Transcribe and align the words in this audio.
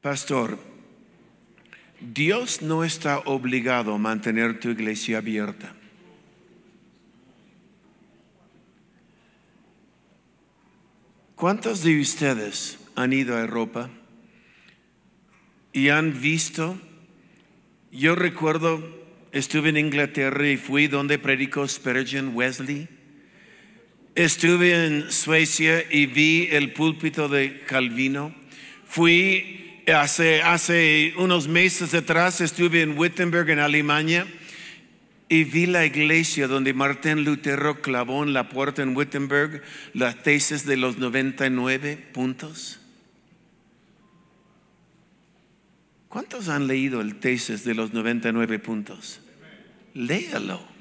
Pastor, 0.00 0.58
Dios 2.00 2.62
no 2.62 2.84
está 2.84 3.18
obligado 3.18 3.94
a 3.94 3.98
mantener 3.98 4.58
tu 4.58 4.70
iglesia 4.70 5.18
abierta. 5.18 5.74
¿Cuántos 11.34 11.82
de 11.82 12.00
ustedes 12.00 12.78
han 12.94 13.12
ido 13.12 13.36
a 13.36 13.42
Europa 13.42 13.90
y 15.74 15.90
han 15.90 16.18
visto? 16.18 16.78
Yo 17.92 18.14
recuerdo, 18.14 18.82
estuve 19.32 19.68
en 19.68 19.76
Inglaterra 19.76 20.48
y 20.48 20.56
fui 20.56 20.86
donde 20.86 21.18
predicó 21.18 21.68
Spurgeon 21.68 22.34
Wesley. 22.34 22.88
Estuve 24.14 24.86
en 24.86 25.12
Suecia 25.12 25.84
y 25.90 26.06
vi 26.06 26.48
el 26.50 26.72
púlpito 26.72 27.28
de 27.28 27.60
Calvino. 27.66 28.34
Fui 28.86 29.69
hace, 29.86 31.14
unos 31.16 31.48
meses 31.48 31.94
atrás, 31.94 32.40
estuve 32.40 32.82
en 32.82 32.98
Wittenberg, 32.98 33.50
en 33.50 33.58
Alemania, 33.58 34.26
y 35.28 35.44
vi 35.44 35.66
la 35.66 35.86
iglesia 35.86 36.48
donde 36.48 36.74
Martín 36.74 37.24
Lutero 37.24 37.80
clavó 37.80 38.22
en 38.24 38.32
la 38.32 38.48
puerta 38.48 38.82
en 38.82 38.96
Wittenberg 38.96 39.62
la 39.94 40.14
tesis 40.14 40.66
de 40.66 40.76
los 40.76 40.98
99 40.98 41.96
puntos. 42.12 42.80
¿Cuántos 46.08 46.48
han 46.48 46.66
leído 46.66 47.00
el 47.00 47.20
tesis 47.20 47.64
de 47.64 47.74
los 47.74 47.92
99 47.92 48.58
puntos? 48.58 49.20
Léalo. 49.94 50.79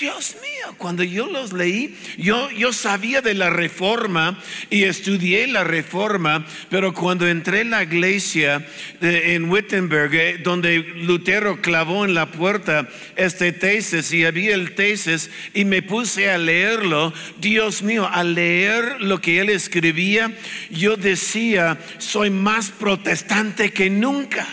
Dios 0.00 0.36
mío, 0.42 0.74
cuando 0.76 1.02
yo 1.02 1.26
los 1.26 1.52
leí, 1.52 1.96
yo, 2.18 2.50
yo 2.50 2.72
sabía 2.72 3.22
de 3.22 3.34
la 3.34 3.48
reforma 3.48 4.38
y 4.70 4.84
estudié 4.84 5.46
la 5.46 5.64
reforma, 5.64 6.46
pero 6.68 6.92
cuando 6.92 7.26
entré 7.26 7.62
en 7.62 7.70
la 7.70 7.82
iglesia 7.82 8.66
eh, 9.00 9.34
en 9.34 9.50
Wittenberg, 9.50 10.14
eh, 10.14 10.38
donde 10.38 10.78
Lutero 10.78 11.60
clavó 11.62 12.04
en 12.04 12.14
la 12.14 12.30
puerta 12.30 12.88
este 13.16 13.52
tesis 13.52 14.12
y 14.12 14.24
había 14.24 14.54
el 14.54 14.74
tesis 14.74 15.30
y 15.54 15.64
me 15.64 15.82
puse 15.82 16.30
a 16.30 16.38
leerlo, 16.38 17.14
Dios 17.40 17.82
mío, 17.82 18.08
al 18.10 18.34
leer 18.34 19.00
lo 19.00 19.20
que 19.20 19.40
él 19.40 19.48
escribía, 19.48 20.36
yo 20.70 20.96
decía, 20.96 21.78
soy 21.96 22.30
más 22.30 22.70
protestante 22.70 23.72
que 23.72 23.88
nunca. 23.88 24.46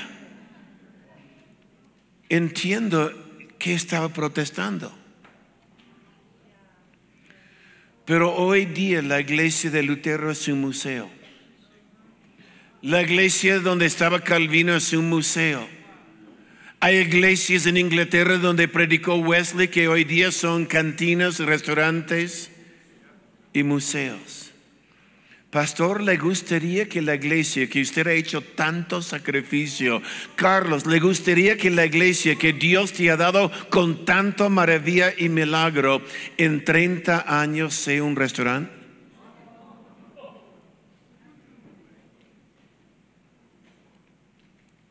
Entiendo 2.29 3.11
que 3.59 3.73
estaba 3.73 4.09
protestando. 4.09 5.04
Pero 8.05 8.35
hoy 8.35 8.65
día 8.65 9.01
la 9.01 9.19
iglesia 9.19 9.71
de 9.71 9.83
Lutero 9.83 10.31
es 10.31 10.47
un 10.47 10.61
museo. 10.61 11.09
La 12.81 13.01
iglesia 13.01 13.59
donde 13.59 13.87
estaba 13.87 14.19
Calvino 14.23 14.75
es 14.75 14.93
un 14.93 15.09
museo. 15.09 15.67
Hay 16.79 16.97
iglesias 16.97 17.65
en 17.65 17.77
Inglaterra 17.77 18.37
donde 18.37 18.67
predicó 18.67 19.15
Wesley 19.15 19.69
que 19.69 19.87
hoy 19.87 20.03
día 20.03 20.31
son 20.31 20.65
cantinas, 20.65 21.39
restaurantes 21.39 22.51
y 23.53 23.63
museos. 23.63 24.51
Pastor, 25.55 26.03
¿le 26.03 26.17
gustaría 26.17 26.89
que 26.89 27.01
la 27.01 27.15
iglesia, 27.15 27.69
que 27.69 27.79
usted 27.79 28.05
ha 28.07 28.11
hecho 28.11 28.41
tanto 28.41 29.01
sacrificio, 29.01 30.01
Carlos, 30.35 30.85
¿le 30.85 30.99
gustaría 30.99 31.55
que 31.55 31.69
la 31.69 31.85
iglesia 31.85 32.35
que 32.35 32.51
Dios 32.51 32.91
te 32.91 33.09
ha 33.09 33.15
dado 33.15 33.49
con 33.69 34.03
tanto 34.03 34.49
maravilla 34.49 35.13
y 35.17 35.29
milagro 35.29 36.01
en 36.37 36.65
30 36.65 37.39
años 37.41 37.73
sea 37.73 38.03
un 38.03 38.17
restaurante? 38.17 38.84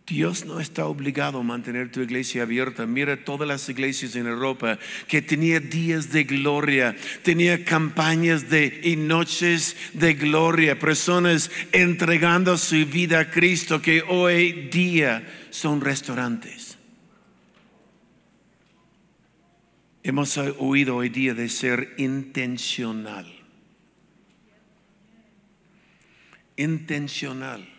Dios 0.06 0.44
no 0.44 0.60
está 0.60 0.84
obligado 0.84 1.38
a 1.38 1.42
mantener 1.42 1.90
tu 1.90 2.00
iglesia 2.00 2.42
abierta. 2.42 2.84
Mira 2.84 3.24
todas 3.24 3.48
las 3.48 3.66
iglesias 3.70 4.16
en 4.16 4.26
Europa 4.26 4.78
que 5.08 5.22
tenía 5.22 5.60
días 5.60 6.12
de 6.12 6.24
gloria, 6.24 6.94
tenía 7.22 7.64
campañas 7.64 8.50
de 8.50 8.80
y 8.84 8.96
noches 8.96 9.76
de 9.94 10.12
gloria, 10.12 10.78
personas 10.78 11.50
entregando 11.72 12.58
su 12.58 12.84
vida 12.84 13.20
a 13.20 13.30
Cristo 13.30 13.80
que 13.80 14.02
hoy 14.02 14.68
día 14.70 15.26
son 15.48 15.80
restaurantes. 15.80 16.76
Hemos 20.02 20.36
oído 20.36 20.96
hoy 20.96 21.08
día 21.08 21.32
de 21.32 21.48
ser 21.48 21.94
intencional. 21.96 23.26
Intencional. 26.58 27.73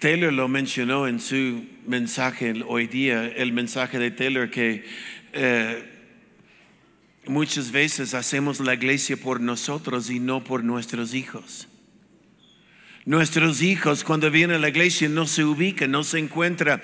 Taylor 0.00 0.32
lo 0.32 0.48
mencionó 0.48 1.06
en 1.06 1.20
su 1.20 1.62
mensaje 1.86 2.64
hoy 2.66 2.86
día, 2.86 3.26
el 3.26 3.52
mensaje 3.52 3.98
de 3.98 4.10
Taylor 4.10 4.50
que 4.50 4.82
eh, 5.34 5.84
muchas 7.26 7.70
veces 7.70 8.14
hacemos 8.14 8.60
la 8.60 8.72
iglesia 8.72 9.18
por 9.18 9.42
nosotros 9.42 10.08
y 10.08 10.18
no 10.18 10.42
por 10.42 10.64
nuestros 10.64 11.12
hijos. 11.12 11.68
Nuestros 13.04 13.60
hijos 13.60 14.02
cuando 14.02 14.30
vienen 14.30 14.56
a 14.56 14.60
la 14.60 14.70
iglesia 14.70 15.06
no 15.06 15.26
se 15.26 15.44
ubican, 15.44 15.90
no 15.90 16.02
se 16.02 16.18
encuentran. 16.18 16.80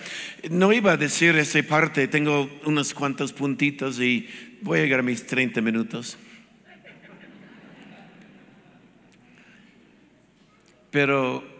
No 0.50 0.74
iba 0.74 0.92
a 0.92 0.96
decir 0.98 1.36
esa 1.36 1.62
parte, 1.62 2.08
tengo 2.08 2.50
unos 2.66 2.92
cuantos 2.92 3.32
puntitos 3.32 3.98
y 3.98 4.28
voy 4.60 4.80
a 4.80 4.82
llegar 4.82 5.00
a 5.00 5.02
mis 5.02 5.26
30 5.26 5.62
minutos. 5.62 6.18
Pero 10.90 11.55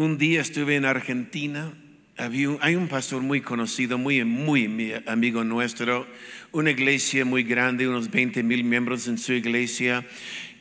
un 0.00 0.16
día 0.16 0.40
estuve 0.40 0.76
en 0.76 0.86
Argentina. 0.86 1.74
hay 2.16 2.74
un 2.74 2.88
pastor 2.88 3.20
muy 3.20 3.42
conocido, 3.42 3.98
muy, 3.98 4.24
muy 4.24 4.94
amigo 5.06 5.44
nuestro, 5.44 6.06
una 6.52 6.70
iglesia 6.70 7.26
muy 7.26 7.42
grande, 7.42 7.86
unos 7.86 8.10
20 8.10 8.42
mil 8.42 8.64
miembros 8.64 9.08
en 9.08 9.18
su 9.18 9.34
iglesia. 9.34 10.06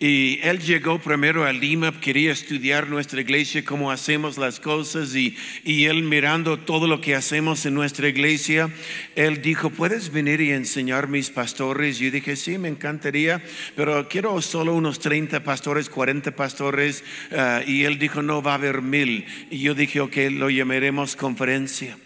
Y 0.02 0.40
él 0.44 0.60
llegó 0.60 1.00
primero 1.00 1.44
a 1.44 1.52
Lima, 1.52 2.00
quería 2.00 2.32
estudiar 2.32 2.88
nuestra 2.88 3.20
iglesia, 3.20 3.66
cómo 3.66 3.92
hacemos 3.92 4.38
las 4.38 4.62
cosas, 4.62 5.14
y, 5.14 5.36
y, 5.66 5.86
él 5.86 6.04
mirando 6.04 6.58
todo 6.58 6.88
lo 6.88 7.02
que 7.02 7.16
hacemos 7.16 7.66
en 7.66 7.74
nuestra 7.74 8.08
iglesia, 8.08 8.70
él 9.18 9.42
dijo, 9.42 9.70
¿puedes 9.72 10.14
venir 10.14 10.40
y 10.40 10.52
enseñar 10.52 11.10
mis 11.10 11.30
pastores? 11.30 12.00
Yo 12.00 12.12
dije, 12.12 12.38
sí, 12.38 12.58
me 12.58 12.70
encantaría, 12.70 13.44
pero 13.76 14.08
quiero 14.08 14.42
solo 14.42 14.74
unos 14.74 15.00
30 15.00 15.44
pastores, 15.44 15.90
40 15.90 16.32
pastores, 16.34 17.04
ah, 17.34 17.62
y 17.68 17.84
él 17.84 18.00
dijo, 18.00 18.22
no, 18.22 18.42
va 18.42 18.54
a 18.54 18.56
haber 18.56 18.82
mil. 18.82 19.26
Y 19.52 19.60
yo 19.60 19.76
dije, 19.76 20.00
ok, 20.00 20.16
lo 20.32 20.50
llamaremos 20.50 21.18
conferencia. 21.18 21.98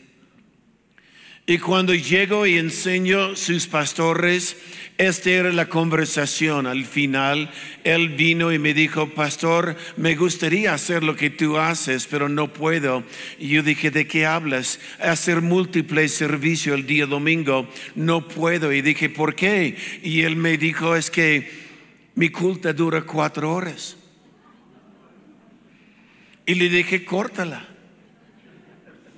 Y 1.45 1.57
cuando 1.57 1.93
llego 1.93 2.45
y 2.45 2.57
enseño 2.57 3.35
sus 3.35 3.67
pastores, 3.67 4.55
esta 4.97 5.29
era 5.29 5.51
la 5.51 5.67
conversación. 5.67 6.67
Al 6.67 6.85
final, 6.85 7.51
él 7.83 8.09
vino 8.09 8.53
y 8.53 8.59
me 8.59 8.73
dijo, 8.73 9.09
pastor, 9.09 9.75
me 9.97 10.15
gustaría 10.15 10.73
hacer 10.73 11.03
lo 11.03 11.17
que 11.17 11.29
tú 11.29 11.57
haces, 11.57 12.07
pero 12.09 12.29
no 12.29 12.53
puedo. 12.53 13.03
Y 13.39 13.49
yo 13.49 13.61
dije, 13.61 13.91
¿de 13.91 14.07
qué 14.07 14.25
hablas? 14.25 14.79
Hacer 15.01 15.41
múltiple 15.41 16.07
servicio 16.07 16.75
el 16.75 16.87
día 16.87 17.07
domingo, 17.07 17.67
no 17.95 18.25
puedo. 18.25 18.71
Y 18.71 18.81
dije, 18.81 19.09
¿por 19.09 19.35
qué? 19.35 19.75
Y 20.01 20.21
él 20.21 20.37
me 20.37 20.57
dijo, 20.57 20.95
es 20.95 21.11
que 21.11 21.51
mi 22.15 22.29
culta 22.29 22.71
dura 22.71 23.01
cuatro 23.01 23.53
horas. 23.53 23.97
Y 26.45 26.55
le 26.55 26.69
dije, 26.69 27.03
córtala. 27.03 27.67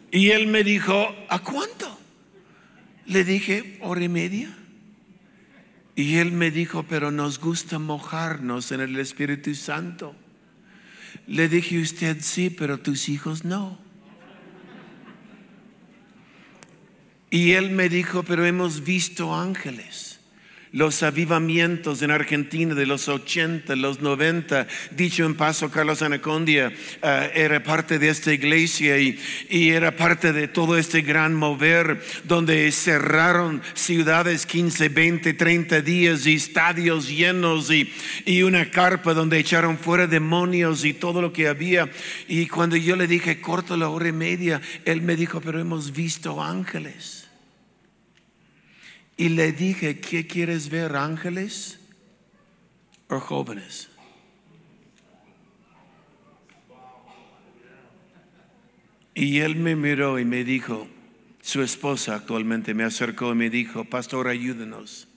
Y 0.09 0.31
él 0.31 0.47
me 0.47 0.63
dijo, 0.63 1.15
¿a 1.29 1.37
cuánto? 1.37 1.94
Le 3.05 3.23
dije, 3.23 3.77
hora 3.81 4.03
y 4.03 4.09
media. 4.09 4.55
Y 5.95 6.15
él 6.15 6.31
me 6.31 6.51
dijo, 6.51 6.83
pero 6.83 7.11
nos 7.11 7.39
gusta 7.39 7.79
mojarnos 7.79 8.71
en 8.71 8.81
el 8.81 8.97
Espíritu 8.97 9.55
Santo. 9.55 10.15
Le 11.27 11.47
dije, 11.47 11.79
usted 11.79 12.17
sí, 12.21 12.49
pero 12.49 12.79
tus 12.79 13.07
hijos 13.09 13.45
no. 13.45 13.79
Y 17.29 17.51
él 17.51 17.71
me 17.71 17.89
dijo, 17.89 18.23
pero 18.23 18.45
hemos 18.45 18.83
visto 18.83 19.35
ángeles 19.35 20.14
los 20.71 21.03
avivamientos 21.03 22.01
en 22.01 22.11
Argentina 22.11 22.75
de 22.75 22.85
los 22.85 23.07
80, 23.07 23.75
los 23.75 24.01
90. 24.01 24.67
Dicho 24.91 25.25
en 25.25 25.35
paso, 25.35 25.71
Carlos 25.71 26.01
Anacondia 26.01 26.71
eh, 27.01 27.31
era 27.33 27.63
parte 27.63 27.99
de 27.99 28.09
esta 28.09 28.33
iglesia 28.33 28.97
y, 28.99 29.19
era 29.49 29.95
parte 29.95 30.31
de 30.31 30.47
todo 30.47 30.77
este 30.77 31.01
gran 31.01 31.33
mover 31.33 32.01
donde 32.23 32.71
cerraron 32.71 33.61
ciudades 33.73 34.45
15, 34.45 34.89
20, 34.89 35.33
30 35.33 35.81
días 35.81 36.25
y 36.27 36.35
estadios 36.35 37.09
llenos 37.09 37.71
y, 37.71 37.91
y 38.25 38.41
una 38.43 38.69
carpa 38.69 39.13
donde 39.13 39.39
echaron 39.39 39.77
fuera 39.77 40.07
demonios 40.07 40.85
y 40.85 40.93
todo 40.93 41.21
lo 41.21 41.33
que 41.33 41.47
había. 41.47 41.89
Y 42.27 42.47
cuando 42.47 42.75
yo 42.75 42.95
le 42.95 43.07
dije, 43.07 43.41
corto 43.41 43.77
la 43.77 43.89
hora 43.89 44.09
y 44.09 44.13
media, 44.13 44.61
él 44.85 45.01
me 45.01 45.15
dijo, 45.15 45.41
pero 45.41 45.59
hemos 45.59 45.91
visto 45.91 46.43
ángeles. 46.43 47.14
Y 49.17 49.29
le 49.29 49.51
dije, 49.53 49.99
¿qué 49.99 50.27
quieres 50.27 50.69
ver, 50.69 50.95
ángeles 50.95 51.79
o 53.07 53.19
jóvenes? 53.19 53.89
Y 59.13 59.39
él 59.39 59.55
me 59.55 59.77
miró 59.77 60.19
y 60.19 60.25
me 60.25 60.43
dijo, 60.43 60.89
su 61.41 61.61
esposa 61.61 62.15
actualmente 62.15 62.73
me 62.73 62.83
acercó 62.83 63.31
y 63.31 63.35
me 63.35 63.49
dijo, 63.49 63.85
pastor, 63.85 64.27
ayúdenos. 64.27 65.07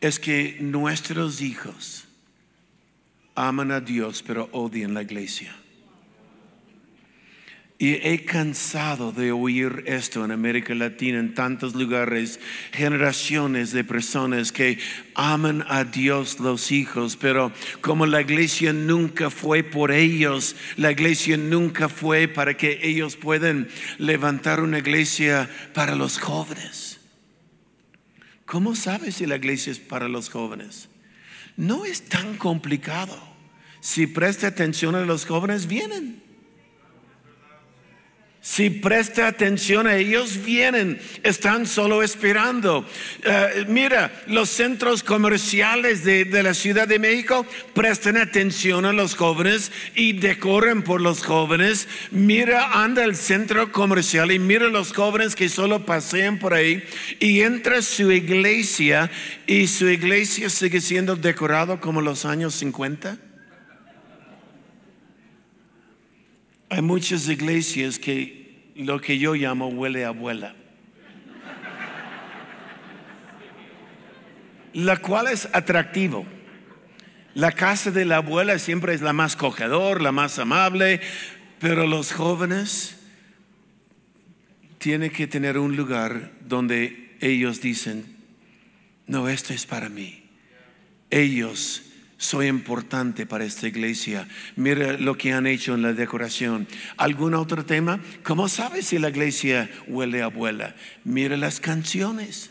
Es 0.00 0.18
que 0.18 0.56
nuestros 0.60 1.40
hijos 1.40 2.08
aman 3.36 3.70
a 3.70 3.80
Dios 3.80 4.24
pero 4.26 4.48
odian 4.50 4.94
la 4.94 5.02
iglesia. 5.02 5.54
Y 7.80 7.94
he 8.02 8.24
cansado 8.24 9.12
de 9.12 9.30
oír 9.30 9.84
esto 9.86 10.24
en 10.24 10.32
América 10.32 10.74
Latina, 10.74 11.20
en 11.20 11.32
tantos 11.32 11.76
lugares, 11.76 12.40
generaciones 12.72 13.70
de 13.70 13.84
personas 13.84 14.50
que 14.50 14.80
aman 15.14 15.64
a 15.68 15.84
Dios 15.84 16.40
los 16.40 16.72
hijos, 16.72 17.16
pero 17.16 17.52
como 17.80 18.04
la 18.04 18.20
iglesia 18.20 18.72
nunca 18.72 19.30
fue 19.30 19.62
por 19.62 19.92
ellos, 19.92 20.56
la 20.76 20.90
iglesia 20.90 21.36
nunca 21.36 21.88
fue 21.88 22.26
para 22.26 22.56
que 22.56 22.80
ellos 22.82 23.14
puedan 23.14 23.68
levantar 23.98 24.60
una 24.60 24.80
iglesia 24.80 25.48
para 25.72 25.94
los 25.94 26.18
jóvenes. 26.18 26.98
¿Cómo 28.44 28.74
sabes 28.74 29.16
si 29.16 29.26
la 29.26 29.36
iglesia 29.36 29.70
es 29.70 29.78
para 29.78 30.08
los 30.08 30.30
jóvenes? 30.30 30.88
No 31.56 31.84
es 31.84 32.08
tan 32.08 32.38
complicado. 32.38 33.16
Si 33.78 34.08
presta 34.08 34.48
atención 34.48 34.96
a 34.96 35.04
los 35.04 35.26
jóvenes, 35.26 35.68
vienen. 35.68 36.27
Si 38.50 38.70
presta 38.70 39.26
atención 39.26 39.86
a 39.86 39.96
ellos, 39.96 40.42
vienen, 40.42 40.98
están 41.22 41.66
solo 41.66 42.02
esperando. 42.02 42.88
Eh, 43.22 43.66
mira, 43.68 44.22
los 44.26 44.48
centros 44.48 45.02
comerciales 45.02 46.02
de, 46.02 46.24
de, 46.24 46.42
la 46.42 46.54
Ciudad 46.54 46.88
de 46.88 46.98
México 46.98 47.44
prestan 47.74 48.16
atención 48.16 48.86
a 48.86 48.94
los 48.94 49.16
jóvenes 49.16 49.70
y 49.94 50.14
decoran 50.14 50.82
por 50.82 51.02
los 51.02 51.22
jóvenes. 51.22 51.88
Mira, 52.10 52.82
anda 52.82 53.04
al 53.04 53.16
centro 53.16 53.70
comercial 53.70 54.32
y 54.32 54.38
mira 54.38 54.68
los 54.68 54.94
jóvenes 54.94 55.36
que 55.36 55.50
solo 55.50 55.84
pasean 55.84 56.38
por 56.38 56.54
ahí 56.54 56.82
y 57.20 57.42
entra 57.42 57.82
su 57.82 58.10
iglesia 58.10 59.10
y 59.46 59.66
su 59.66 59.90
iglesia 59.90 60.48
sigue 60.48 60.80
siendo 60.80 61.16
decorado 61.16 61.80
como 61.82 62.00
los 62.00 62.24
años 62.24 62.54
50. 62.54 63.27
Hay 66.70 66.82
muchas 66.82 67.28
iglesias 67.28 67.98
que 67.98 68.72
lo 68.76 69.00
que 69.00 69.18
yo 69.18 69.34
llamo 69.34 69.68
huele 69.68 70.04
a 70.04 70.08
abuela. 70.08 70.54
La 74.74 74.98
cual 74.98 75.28
es 75.28 75.48
atractivo. 75.52 76.26
La 77.34 77.52
casa 77.52 77.90
de 77.90 78.04
la 78.04 78.16
abuela 78.16 78.58
siempre 78.58 78.94
es 78.94 79.00
la 79.00 79.12
más 79.12 79.34
cogedor, 79.34 80.02
la 80.02 80.12
más 80.12 80.38
amable, 80.38 81.00
pero 81.58 81.86
los 81.86 82.12
jóvenes 82.12 82.98
tienen 84.78 85.10
que 85.10 85.26
tener 85.26 85.58
un 85.58 85.76
lugar 85.76 86.32
donde 86.40 87.16
ellos 87.20 87.60
dicen, 87.60 88.16
no, 89.06 89.28
esto 89.28 89.52
es 89.52 89.66
para 89.66 89.88
mí. 89.88 90.22
Ellos 91.10 91.82
soy 92.18 92.48
importante 92.48 93.26
para 93.26 93.44
esta 93.44 93.68
iglesia. 93.68 94.26
Mira 94.56 94.94
lo 94.94 95.16
que 95.16 95.32
han 95.32 95.46
hecho 95.46 95.74
en 95.74 95.82
la 95.82 95.92
decoración. 95.92 96.66
¿Algún 96.96 97.34
otro 97.34 97.64
tema? 97.64 98.00
¿Cómo 98.24 98.48
sabes 98.48 98.86
si 98.86 98.98
la 98.98 99.08
iglesia 99.08 99.70
huele 99.86 100.22
a 100.22 100.26
abuela? 100.26 100.74
Mira 101.04 101.36
las 101.36 101.60
canciones. 101.60 102.50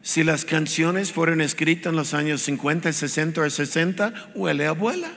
Si 0.00 0.24
las 0.24 0.46
canciones 0.46 1.12
fueron 1.12 1.42
escritas 1.42 1.90
en 1.90 1.96
los 1.96 2.14
años 2.14 2.40
50, 2.42 2.92
60 2.92 3.40
o 3.40 3.50
60, 3.50 4.30
huele 4.34 4.66
a 4.66 4.70
abuela. 4.70 5.12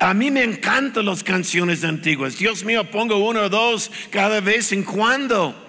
A 0.00 0.14
mí 0.14 0.32
me 0.32 0.42
encantan 0.42 1.06
las 1.06 1.22
canciones 1.22 1.84
antiguas. 1.84 2.36
Dios 2.38 2.64
mío, 2.64 2.90
pongo 2.90 3.18
uno 3.18 3.42
o 3.42 3.48
dos 3.48 3.90
cada 4.10 4.40
vez 4.40 4.72
en 4.72 4.82
cuando 4.82 5.63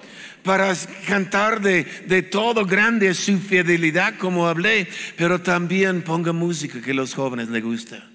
para 0.46 0.74
cantar 1.08 1.60
de, 1.60 1.84
de, 2.06 2.22
todo 2.22 2.66
grande 2.66 3.14
su 3.16 3.40
fidelidad, 3.40 4.18
como 4.18 4.48
hablé, 4.48 4.88
pero 5.18 5.42
también 5.42 6.04
ponga 6.04 6.32
música 6.32 6.82
que 6.82 6.94
los 6.94 7.16
jóvenes 7.16 7.50
les 7.50 7.64
gusta. 7.64 8.08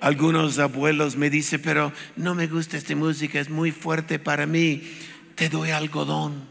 Algunos 0.00 0.58
abuelos 0.58 1.16
me 1.16 1.28
dicen, 1.28 1.60
pero 1.62 1.92
no 2.16 2.34
me 2.34 2.46
gusta 2.46 2.78
esta 2.78 2.96
música, 2.96 3.38
es 3.38 3.50
muy 3.50 3.70
fuerte 3.70 4.18
para 4.18 4.46
mí. 4.46 4.82
Te 5.34 5.48
doy 5.48 5.70
algodón. 5.70 6.48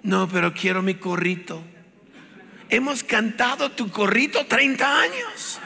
No, 0.00 0.28
pero 0.28 0.54
quiero 0.54 0.80
mi 0.80 0.94
corrito. 0.94 1.62
Hemos 2.70 3.02
cantado 3.02 3.72
tu 3.72 3.90
corrito 3.90 4.46
30 4.46 5.00
años. 5.00 5.60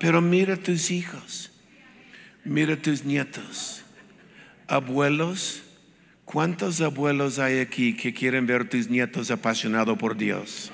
Pero 0.00 0.22
mira 0.22 0.56
tus 0.56 0.90
hijos, 0.90 1.52
mira 2.42 2.74
tus 2.76 3.04
nietos, 3.04 3.84
abuelos. 4.66 5.62
¿Cuántos 6.24 6.80
abuelos 6.80 7.38
hay 7.38 7.58
aquí 7.58 7.94
que 7.94 8.14
quieren 8.14 8.46
ver 8.46 8.68
tus 8.68 8.88
nietos 8.88 9.30
apasionados 9.30 9.98
por 9.98 10.16
Dios? 10.16 10.72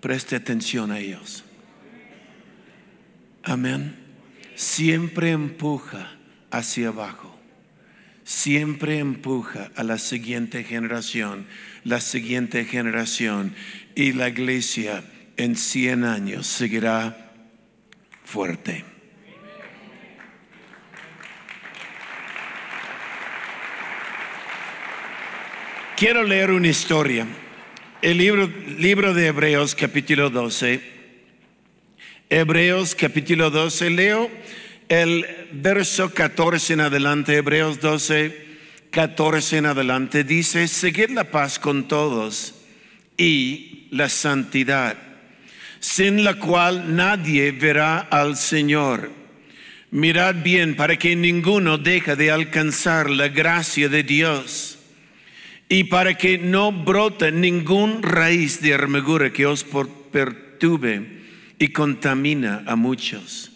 Preste 0.00 0.34
atención 0.34 0.92
a 0.92 0.98
ellos. 0.98 1.44
Amén. 3.42 3.96
Siempre 4.54 5.32
empuja 5.32 6.16
hacia 6.50 6.88
abajo. 6.88 7.38
Siempre 8.24 8.98
empuja 8.98 9.70
a 9.74 9.82
la 9.82 9.98
siguiente 9.98 10.64
generación, 10.64 11.46
la 11.84 12.00
siguiente 12.00 12.64
generación. 12.64 13.54
Y 13.94 14.12
la 14.12 14.28
iglesia 14.28 15.04
en 15.36 15.56
100 15.56 16.04
años 16.04 16.46
seguirá 16.46 17.21
fuerte. 18.32 18.82
Quiero 25.98 26.22
leer 26.22 26.50
una 26.50 26.68
historia. 26.68 27.26
El 28.00 28.16
libro, 28.16 28.50
libro 28.78 29.12
de 29.12 29.26
Hebreos 29.26 29.74
capítulo 29.74 30.30
12. 30.30 30.80
Hebreos 32.30 32.94
capítulo 32.94 33.50
12. 33.50 33.90
Leo 33.90 34.30
el 34.88 35.26
verso 35.52 36.14
14 36.14 36.72
en 36.72 36.80
adelante. 36.80 37.36
Hebreos 37.36 37.80
12, 37.82 38.46
14 38.90 39.58
en 39.58 39.66
adelante. 39.66 40.24
Dice, 40.24 40.68
seguid 40.68 41.10
la 41.10 41.24
paz 41.24 41.58
con 41.58 41.86
todos 41.86 42.54
y 43.18 43.88
la 43.90 44.08
santidad 44.08 45.11
sin 45.82 46.22
la 46.22 46.34
cual 46.34 46.94
nadie 46.94 47.50
verá 47.50 47.98
al 47.98 48.36
Señor. 48.36 49.10
Mirad 49.90 50.36
bien 50.36 50.76
para 50.76 50.96
que 50.96 51.16
ninguno 51.16 51.76
deje 51.76 52.14
de 52.14 52.30
alcanzar 52.30 53.10
la 53.10 53.28
gracia 53.28 53.88
de 53.88 54.04
Dios 54.04 54.78
y 55.68 55.84
para 55.84 56.14
que 56.16 56.38
no 56.38 56.70
brote 56.70 57.32
ningún 57.32 58.00
raíz 58.02 58.62
de 58.62 58.74
amargura 58.74 59.32
que 59.32 59.44
os 59.44 59.64
perturbe 59.64 61.22
y 61.58 61.68
contamina 61.68 62.62
a 62.64 62.76
muchos. 62.76 63.50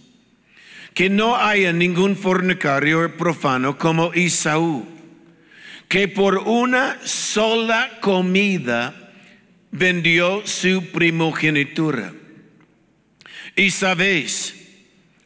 Que 0.95 1.09
no 1.09 1.37
haya 1.37 1.73
ningún 1.73 2.17
fornicario 2.17 3.17
profano 3.17 3.79
como 3.79 4.13
Isaú, 4.15 4.85
que 5.89 6.09
por 6.09 6.39
una 6.39 6.99
sola 7.05 7.99
comida 8.01 9.06
vendió 9.71 10.47
su 10.47 10.91
primogenitura. 10.93 12.13
Y 13.55 13.71
sabéis, 13.71 14.55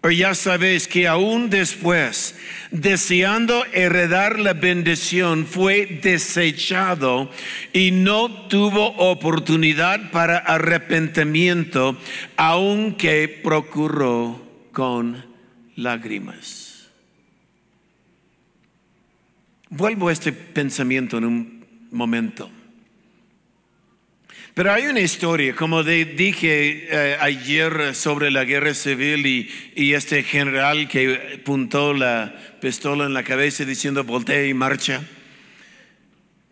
o 0.03 0.11
ya 0.11 0.35
sabéis 0.35 0.89
que 0.89 1.07
aún 1.07 1.51
después, 1.51 2.39
deseando 2.71 3.65
heredar 3.73 4.39
la 4.39 4.55
bendición, 4.55 5.47
fue 5.47 6.01
desechado 6.03 7.31
y 7.73 7.91
no 7.91 8.49
tuvo 8.49 8.87
oportunidad 8.97 10.11
para 10.11 10.39
arrepentimiento, 10.39 11.99
aunque 12.37 13.29
procuró 13.43 14.41
con 14.73 15.25
lágrimas. 15.77 16.89
Vuelvo 19.69 20.09
a 20.09 20.13
este 20.13 20.33
pensamiento 20.33 21.19
en 21.19 21.25
un 21.25 21.67
momento. 21.91 22.51
Pero 24.61 24.75
hay 24.75 24.88
una 24.88 25.00
historia, 25.00 25.55
como 25.55 25.83
dije 25.83 26.87
eh, 26.90 27.17
ayer 27.19 27.95
sobre 27.95 28.31
la 28.31 28.45
guerra 28.45 28.75
civil 28.75 29.25
y, 29.25 29.95
este 29.95 30.23
general 30.23 30.87
que 30.87 31.40
puntó 31.43 31.95
la 31.95 32.35
pistola 32.61 33.07
en 33.07 33.14
la 33.14 33.23
cabeza 33.23 33.64
diciendo 33.64 34.05
voltea 34.05 34.45
y 34.45 34.52
marcha. 34.52 35.00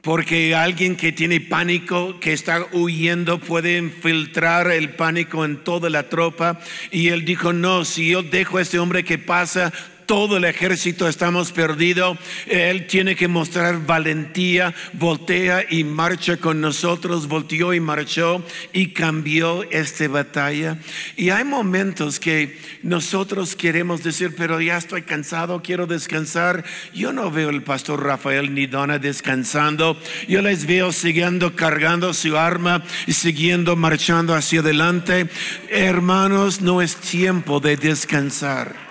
Porque 0.01 0.55
alguien 0.55 0.97
que 0.97 1.13
tiene 1.13 1.43
pánico, 1.43 2.19
que 2.19 2.33
está 2.33 2.67
huyendo, 2.73 3.41
puede 3.41 3.77
infiltrar 3.77 4.71
el 4.71 4.89
pánico 4.95 5.45
en 5.45 5.59
toda 5.59 5.91
la 5.91 6.09
tropa. 6.09 6.61
Y 6.91 7.09
él 7.09 7.27
dijo, 7.27 7.53
no, 7.53 7.85
si 7.85 8.09
yo 8.09 8.23
dejo 8.23 8.57
a 8.57 8.63
este 8.63 8.79
hombre 8.79 9.05
que 9.05 9.19
pasa, 9.19 9.71
todo 10.09 10.39
el 10.39 10.45
ejército 10.45 11.07
estamos 11.07 11.53
perdidos. 11.53 12.17
Él 12.47 12.87
tiene 12.87 13.15
que 13.15 13.29
mostrar 13.29 13.85
valentía, 13.85 14.75
voltea 14.95 15.67
y 15.69 15.85
marcha 15.85 16.39
con 16.39 16.63
nosotros, 16.63 17.29
volteó 17.29 17.75
y 17.75 17.81
marchó 17.81 18.43
y 18.73 18.95
cambió 18.95 19.65
esta 19.71 20.09
batalla. 20.09 20.79
Y 21.15 21.29
hay 21.29 21.45
momentos 21.45 22.19
que 22.19 22.59
nosotros 22.83 23.55
queremos 23.55 24.03
decir, 24.03 24.35
pero 24.35 24.63
ya 24.63 24.79
estoy 24.79 25.03
cansado, 25.03 25.63
quiero 25.63 25.87
descansar. 25.87 26.65
Yo 26.95 27.13
no 27.13 27.31
veo 27.31 27.51
al 27.51 27.63
pastor 27.63 28.03
Rafael 28.03 28.55
ni 28.55 28.67
Donna 28.67 28.99
descansando. 28.99 30.01
Yo 30.27 30.41
les 30.41 30.67
veo 30.67 30.91
siguiendo 30.91 31.55
cargando 31.55 32.15
su 32.15 32.39
arma 32.39 32.83
y 33.07 33.13
siguiendo 33.13 33.77
marchando 33.77 34.35
hacia 34.35 34.61
adelante. 34.61 35.29
Hermanos, 35.69 36.63
no 36.63 36.81
es 36.81 36.97
tiempo 36.97 37.61
de 37.61 37.77
descansar. 37.77 38.88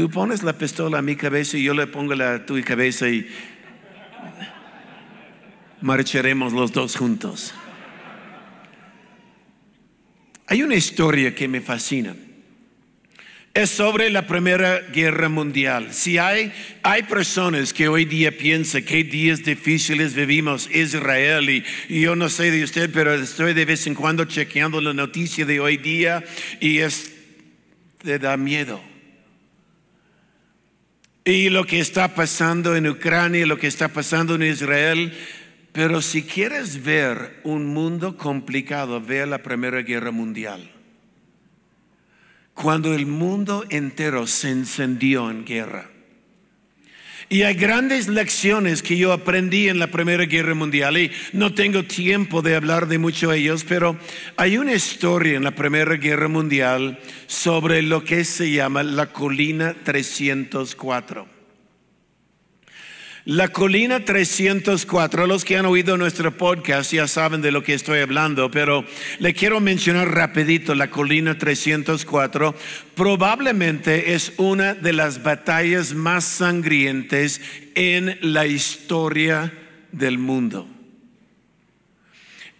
Tú 0.00 0.08
pones 0.08 0.42
la 0.42 0.54
pistola 0.54 1.00
a 1.00 1.02
mi 1.02 1.14
cabeza 1.14 1.58
y 1.58 1.62
yo 1.62 1.74
le 1.74 1.86
pongo 1.86 2.14
la 2.14 2.36
a 2.36 2.46
tu 2.46 2.58
cabeza 2.62 3.06
y 3.06 3.28
marcharemos 5.82 6.54
los 6.54 6.72
dos 6.72 6.96
juntos. 6.96 7.52
Hay 10.46 10.62
una 10.62 10.74
historia 10.74 11.34
que 11.34 11.48
me 11.48 11.60
fascina. 11.60 12.16
Es 13.52 13.68
sobre 13.68 14.08
la 14.08 14.26
Primera 14.26 14.80
Guerra 14.80 15.28
Mundial. 15.28 15.92
Si 15.92 16.16
hay, 16.16 16.50
hay 16.82 17.02
personas 17.02 17.74
que 17.74 17.88
hoy 17.88 18.06
día 18.06 18.34
piensan 18.34 18.82
qué 18.86 19.04
días 19.04 19.44
difíciles 19.44 20.14
vivimos 20.14 20.70
Israel 20.74 21.50
y, 21.50 21.62
y, 21.90 22.00
yo 22.00 22.16
no 22.16 22.30
sé 22.30 22.50
de 22.50 22.64
usted, 22.64 22.90
pero 22.90 23.12
estoy 23.12 23.52
de 23.52 23.66
vez 23.66 23.86
en 23.86 23.94
cuando 23.94 24.24
chequeando 24.24 24.80
la 24.80 24.94
noticia 24.94 25.44
de 25.44 25.60
hoy 25.60 25.76
día 25.76 26.24
y 26.58 26.78
es 26.78 27.12
te 28.02 28.18
da 28.18 28.38
miedo. 28.38 28.89
Lo 31.30 31.64
que 31.64 31.78
está 31.78 32.16
pasando 32.16 32.74
en 32.74 32.88
Ucrania, 32.88 33.46
lo 33.46 33.56
que 33.56 33.68
está 33.68 33.86
pasando 33.86 34.34
en 34.34 34.42
Israel. 34.42 35.16
Pero 35.70 36.02
si 36.02 36.24
quieres 36.24 36.82
ver 36.82 37.38
un 37.44 37.66
mundo 37.66 38.16
complicado, 38.16 39.00
ve 39.00 39.24
la 39.26 39.38
Primera 39.38 39.82
Guerra 39.82 40.10
Mundial. 40.10 40.68
Cuando 42.52 42.94
el 42.94 43.06
mundo 43.06 43.64
entero 43.70 44.26
se 44.26 44.50
encendió 44.50 45.30
en 45.30 45.44
guerra. 45.44 45.89
Y 47.32 47.44
hay 47.44 47.54
grandes 47.54 48.08
lecciones 48.08 48.82
que 48.82 48.96
yo 48.96 49.12
aprendí 49.12 49.68
en 49.68 49.78
la 49.78 49.86
Primera 49.86 50.24
Guerra 50.24 50.56
Mundial 50.56 50.98
y 50.98 51.12
no 51.32 51.54
tengo 51.54 51.84
tiempo 51.84 52.42
de 52.42 52.56
hablar 52.56 52.88
de 52.88 52.98
muchos 52.98 53.30
de 53.30 53.38
ellos, 53.38 53.64
pero 53.68 53.96
hay 54.36 54.58
una 54.58 54.72
historia 54.72 55.36
en 55.36 55.44
la 55.44 55.52
Primera 55.52 55.94
Guerra 55.94 56.26
Mundial 56.26 56.98
sobre 57.28 57.82
lo 57.82 58.02
que 58.02 58.24
se 58.24 58.50
llama 58.50 58.82
la 58.82 59.12
colina 59.12 59.76
304. 59.84 61.39
La 63.30 63.46
colina 63.46 64.04
304, 64.04 65.28
los 65.28 65.44
que 65.44 65.56
han 65.56 65.64
oído 65.64 65.96
nuestro 65.96 66.36
podcast 66.36 66.92
ya 66.92 67.06
saben 67.06 67.40
de 67.40 67.52
lo 67.52 67.62
que 67.62 67.74
estoy 67.74 68.00
hablando, 68.00 68.50
pero 68.50 68.84
le 69.20 69.34
quiero 69.34 69.60
mencionar 69.60 70.12
rapidito 70.12 70.74
la 70.74 70.90
colina 70.90 71.38
304. 71.38 72.56
Probablemente 72.96 74.14
es 74.14 74.32
una 74.36 74.74
de 74.74 74.92
las 74.92 75.22
batallas 75.22 75.94
más 75.94 76.24
sangrientes 76.24 77.40
en 77.76 78.18
la 78.20 78.48
historia 78.48 79.52
del 79.92 80.18
mundo. 80.18 80.66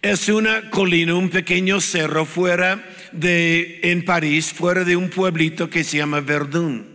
Es 0.01 0.29
una 0.29 0.69
colina, 0.69 1.15
un 1.15 1.29
pequeño 1.29 1.81
cerro 1.81 2.23
fuera 2.23 2.81
de, 3.11 3.81
en 3.83 4.05
París, 4.05 4.53
fuera 4.53 4.85
de 4.85 4.95
un 4.95 5.09
pueblito 5.09 5.69
que 5.69 5.83
se 5.83 5.97
llama 5.97 6.21
Verdun. 6.21 6.90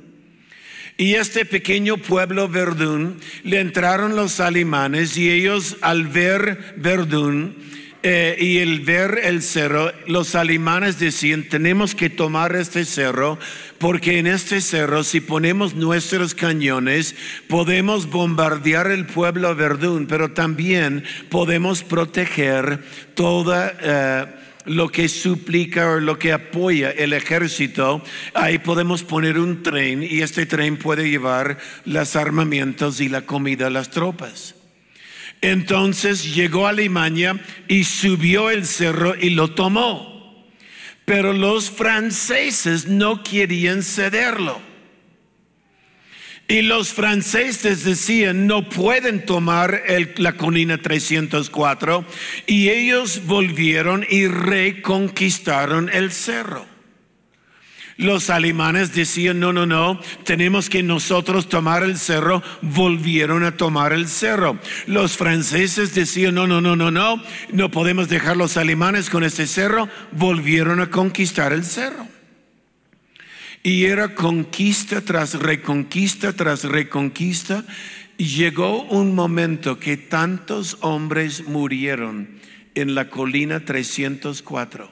Y 0.99 1.15
este 1.15 1.45
pequeño 1.45 1.99
pueblo 1.99 2.49
Verdún 2.49 3.19
le 3.43 3.61
entraron 3.61 4.17
los 4.17 4.41
alemanes 4.41 5.17
y 5.19 5.31
ellos 5.31 5.77
al 5.83 6.07
ver 6.07 6.75
Verdún 6.79 7.55
eh, 8.03 8.37
y 8.41 8.59
el 8.59 8.81
ver 8.81 9.21
el 9.25 9.43
cerro, 9.43 9.93
los 10.07 10.35
alemanes 10.35 10.99
decían, 10.99 11.43
tenemos 11.43 11.95
que 11.95 12.09
tomar 12.09 12.57
este 12.57 12.87
cerro 12.87 13.39
porque 13.79 14.19
en 14.19 14.27
este 14.27 14.63
cerro 14.63 15.05
si 15.05 15.21
ponemos 15.21 15.75
nuestros 15.75 16.35
cañones 16.35 17.15
podemos 17.49 18.09
bombardear 18.09 18.91
el 18.91 19.05
pueblo 19.05 19.55
Verdún, 19.55 20.07
pero 20.07 20.31
también 20.31 21.05
podemos 21.29 21.83
proteger 21.83 22.83
toda... 23.15 23.77
Eh, 23.83 24.36
lo 24.67 24.89
que 24.89 25.09
suplica 25.09 25.91
o 25.91 26.01
lo 26.01 26.19
que 26.19 26.33
apoya 26.33 26.91
el 26.91 27.13
ejército, 27.13 28.03
ahí 28.35 28.59
podemos 28.59 29.03
poner 29.03 29.39
un 29.39 29.63
tren 29.63 30.03
y 30.03 30.23
este 30.23 30.47
tren 30.47 30.77
puede 30.77 31.09
llevar 31.09 31.59
los 31.85 32.17
armamentos 32.17 33.01
y 33.01 33.09
la 33.09 33.23
comida 33.23 33.69
a 33.69 33.71
las 33.71 33.91
tropas. 33.91 34.55
Entonces 35.41 36.35
llegó 36.35 36.67
a 36.67 36.71
Alemania 36.71 37.41
y 37.69 37.85
subió 37.85 38.51
el 38.51 38.67
cerro 38.67 39.15
y 39.15 39.31
lo 39.31 39.53
tomó. 39.53 40.47
Pero 41.05 41.33
los 41.33 41.71
franceses 41.71 42.87
no 42.87 43.23
querían 43.23 43.83
cederlo. 43.83 44.61
Y 46.49 46.63
los 46.63 46.93
franceses 46.93 47.83
decían, 47.83 48.47
no 48.47 48.69
pueden 48.69 49.27
tomar 49.27 49.83
la 50.17 50.35
colina 50.35 50.79
304. 50.79 52.05
Y 52.47 52.69
ellos 52.69 53.27
volvieron 53.27 54.07
y 54.09 54.29
reconquistaron 54.29 55.91
el 55.93 56.13
cerro. 56.13 56.65
Los 57.97 58.29
alemanes 58.29 58.95
decían, 58.95 59.41
no, 59.41 59.55
no, 59.55 59.65
no, 59.65 59.99
tenemos 60.25 60.69
que 60.69 60.83
nosotros 60.83 61.49
tomar 61.49 61.83
el 61.83 61.97
cerro, 61.97 62.43
volvieron 62.61 63.43
a 63.43 63.57
tomar 63.57 63.95
el 63.95 64.07
cerro. 64.07 64.59
Los 64.87 65.17
franceses 65.17 65.95
decían, 65.95 66.35
no, 66.35 66.47
no, 66.47 66.61
no, 66.61 66.77
no, 66.77 66.91
no, 66.91 67.23
no 67.53 67.71
podemos 67.71 68.09
dejar 68.09 68.37
los 68.37 68.59
alemanes 68.59 69.09
con 69.09 69.25
este 69.25 69.47
cerro, 69.47 69.89
volvieron 70.13 70.81
a 70.81 70.91
conquistar 70.91 71.55
el 71.55 71.65
cerro. 71.65 72.07
Y 73.67 73.87
era 73.87 74.15
conquista 74.15 75.01
tras 75.01 75.35
reconquista 75.35 76.33
tras 76.35 76.63
reconquista. 76.63 77.65
Llegó 78.17 78.85
un 78.85 79.13
momento 79.13 79.81
que 79.81 79.97
tantos 79.97 80.79
hombres 80.83 81.49
murieron 81.49 82.29
en 82.77 82.95
la 82.95 83.11
colina 83.11 83.65
304. 83.65 84.89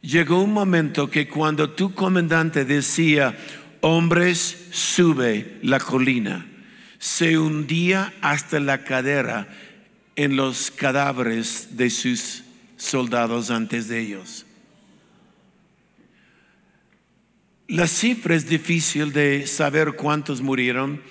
Llegó 0.00 0.42
un 0.42 0.52
momento 0.52 1.10
que 1.10 1.28
cuando 1.28 1.70
tu 1.70 1.94
comandante 1.94 2.64
decía, 2.64 3.38
hombres, 3.82 4.66
sube 4.72 5.60
la 5.62 5.78
colina, 5.78 6.44
se 6.98 7.38
hundía 7.38 8.14
hasta 8.20 8.58
la 8.58 8.82
cadera 8.82 9.46
en 10.16 10.34
los 10.34 10.72
cadáveres 10.72 11.76
de 11.76 11.88
sus 11.90 12.42
soldados 12.76 13.52
antes 13.52 13.86
de 13.86 14.00
ellos. 14.00 14.44
La 17.68 17.86
cifra 17.86 18.34
es 18.34 18.48
difícil 18.48 19.12
de 19.12 19.46
saber 19.46 19.92
cuántos 19.92 20.40
murieron. 20.40 21.02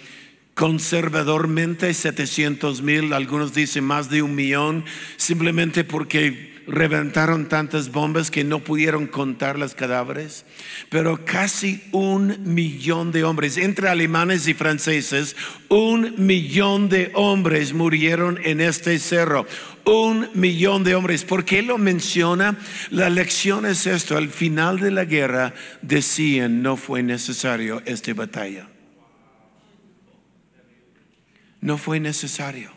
Conservadormente 0.56 1.94
700 1.94 2.82
mil, 2.82 3.14
algunos 3.14 3.54
dicen 3.54 3.84
más 3.84 4.10
de 4.10 4.24
un 4.24 4.34
millón, 4.34 4.84
simplemente 5.18 5.84
porque 5.84 6.58
reventaron 6.66 7.48
tantas 7.48 7.92
bombas 7.92 8.32
que 8.32 8.44
no 8.44 8.60
pudieron 8.60 9.06
contar 9.06 9.60
los 9.60 9.76
cadáveres, 9.76 10.46
pero 10.90 11.24
casi 11.24 11.84
un 11.92 12.38
millón 12.44 13.12
de 13.12 13.24
hombres, 13.24 13.58
entre 13.58 13.88
alemanes 13.88 14.48
y 14.48 14.56
franceses, 14.56 15.36
un 15.70 16.16
millón 16.18 16.90
de 16.90 17.12
hombres 17.14 17.74
murieron 17.74 18.40
en 18.44 18.62
este 18.62 18.98
cerro 18.98 19.46
un 19.88 20.30
millón 20.34 20.84
de 20.84 20.96
hombres. 20.96 21.24
¿Por 21.24 21.46
qué 21.46 21.62
lo 21.62 21.78
menciona? 21.78 22.58
La 22.90 23.10
lección 23.10 23.66
es 23.66 23.88
esto. 23.88 24.18
Al 24.18 24.30
final 24.30 24.80
de 24.80 24.92
la 24.92 25.06
guerra 25.06 25.54
decían 25.82 26.62
no 26.62 26.76
fue 26.76 27.04
necesario 27.04 27.82
esta 27.86 28.14
batalla. 28.14 28.68
No 31.62 31.78
fue 31.78 32.00
necesario. 32.00 32.72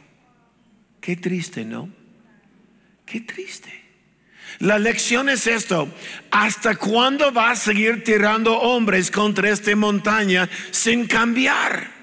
Qué 1.01 1.17
triste, 1.17 1.65
¿no? 1.65 1.91
Qué 3.05 3.21
triste. 3.21 3.73
La 4.61 4.79
lección 4.79 5.29
es 5.29 5.47
esto. 5.47 5.89
¿Hasta 6.31 6.77
cuándo 6.77 7.33
va 7.33 7.51
a 7.51 7.57
seguir 7.57 8.05
tirando 8.05 8.59
hombres 8.59 9.11
contra 9.11 9.51
esta 9.51 9.75
montaña 9.75 10.49
sin 10.71 11.07
cambiar? 11.07 12.00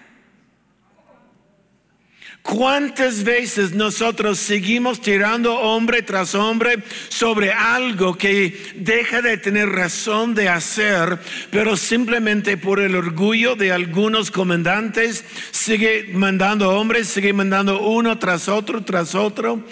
¿Cuántas 2.48 3.26
veces 3.26 3.74
nosotros 3.74 4.40
seguimos 4.40 5.02
tirando 5.02 5.60
hombre 5.60 6.02
tras 6.02 6.34
hombre 6.34 6.82
sobre 7.10 7.52
algo 7.52 8.18
que 8.18 8.58
deja 8.74 9.22
de 9.22 9.38
tener 9.38 9.68
razón 9.68 10.34
de 10.34 10.48
hacer, 10.48 11.20
pero 11.52 11.76
simplemente 11.76 12.56
por 12.56 12.80
el 12.80 12.96
orgullo 12.96 13.58
de 13.58 13.74
algunos 13.74 14.32
comandantes 14.32 15.26
sigue 15.52 16.10
mandando 16.14 16.70
hombres, 16.70 17.10
sigue 17.10 17.34
mandando 17.34 17.82
uno 17.82 18.18
tras 18.18 18.48
otro, 18.48 18.82
tras 18.82 19.14
otro? 19.14 19.66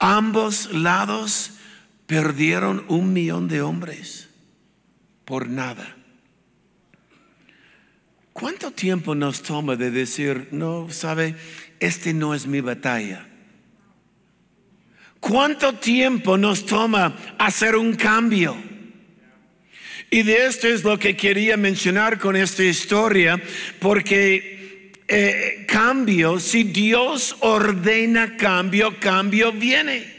Ambos 0.00 0.72
lados 0.72 1.52
perdieron 2.08 2.84
un 2.88 3.12
millón 3.12 3.46
de 3.46 3.62
hombres. 3.62 4.30
por 5.24 5.48
nada. 5.48 5.96
¿Cuánto 8.32 8.70
tiempo 8.70 9.14
nos 9.14 9.40
toma 9.40 9.76
de 9.76 9.90
decir, 9.90 10.48
no, 10.50 10.90
sabe, 10.90 11.36
este 11.80 12.14
no 12.14 12.34
es 12.34 12.46
mi 12.46 12.60
batalla? 12.60 13.26
¿Cuánto 15.20 15.74
tiempo 15.74 16.36
nos 16.36 16.66
toma 16.66 17.16
hacer 17.38 17.74
un 17.76 17.94
cambio? 17.94 18.56
Y 20.10 20.22
de 20.22 20.46
esto 20.46 20.68
es 20.68 20.84
lo 20.84 20.98
que 20.98 21.16
quería 21.16 21.56
mencionar 21.56 22.18
con 22.18 22.36
esta 22.36 22.62
historia, 22.62 23.42
porque 23.80 24.92
eh, 25.08 25.64
cambio, 25.66 26.38
si 26.38 26.62
Dios 26.62 27.36
ordena 27.40 28.36
cambio, 28.36 29.00
cambio 29.00 29.52
viene. 29.52 30.14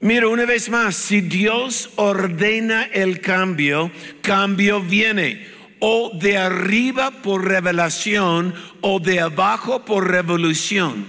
Mira, 0.00 0.28
una 0.28 0.44
vez 0.44 0.68
más, 0.68 0.94
si 0.94 1.22
Dios 1.22 1.90
ordena 1.96 2.84
el 2.84 3.20
cambio, 3.20 3.90
cambio 4.20 4.80
viene 4.80 5.53
o 5.86 6.10
de 6.14 6.38
arriba 6.38 7.10
por 7.10 7.44
revelación 7.44 8.54
o 8.80 9.00
de 9.00 9.20
abajo 9.20 9.84
por 9.84 10.08
revolución. 10.08 11.04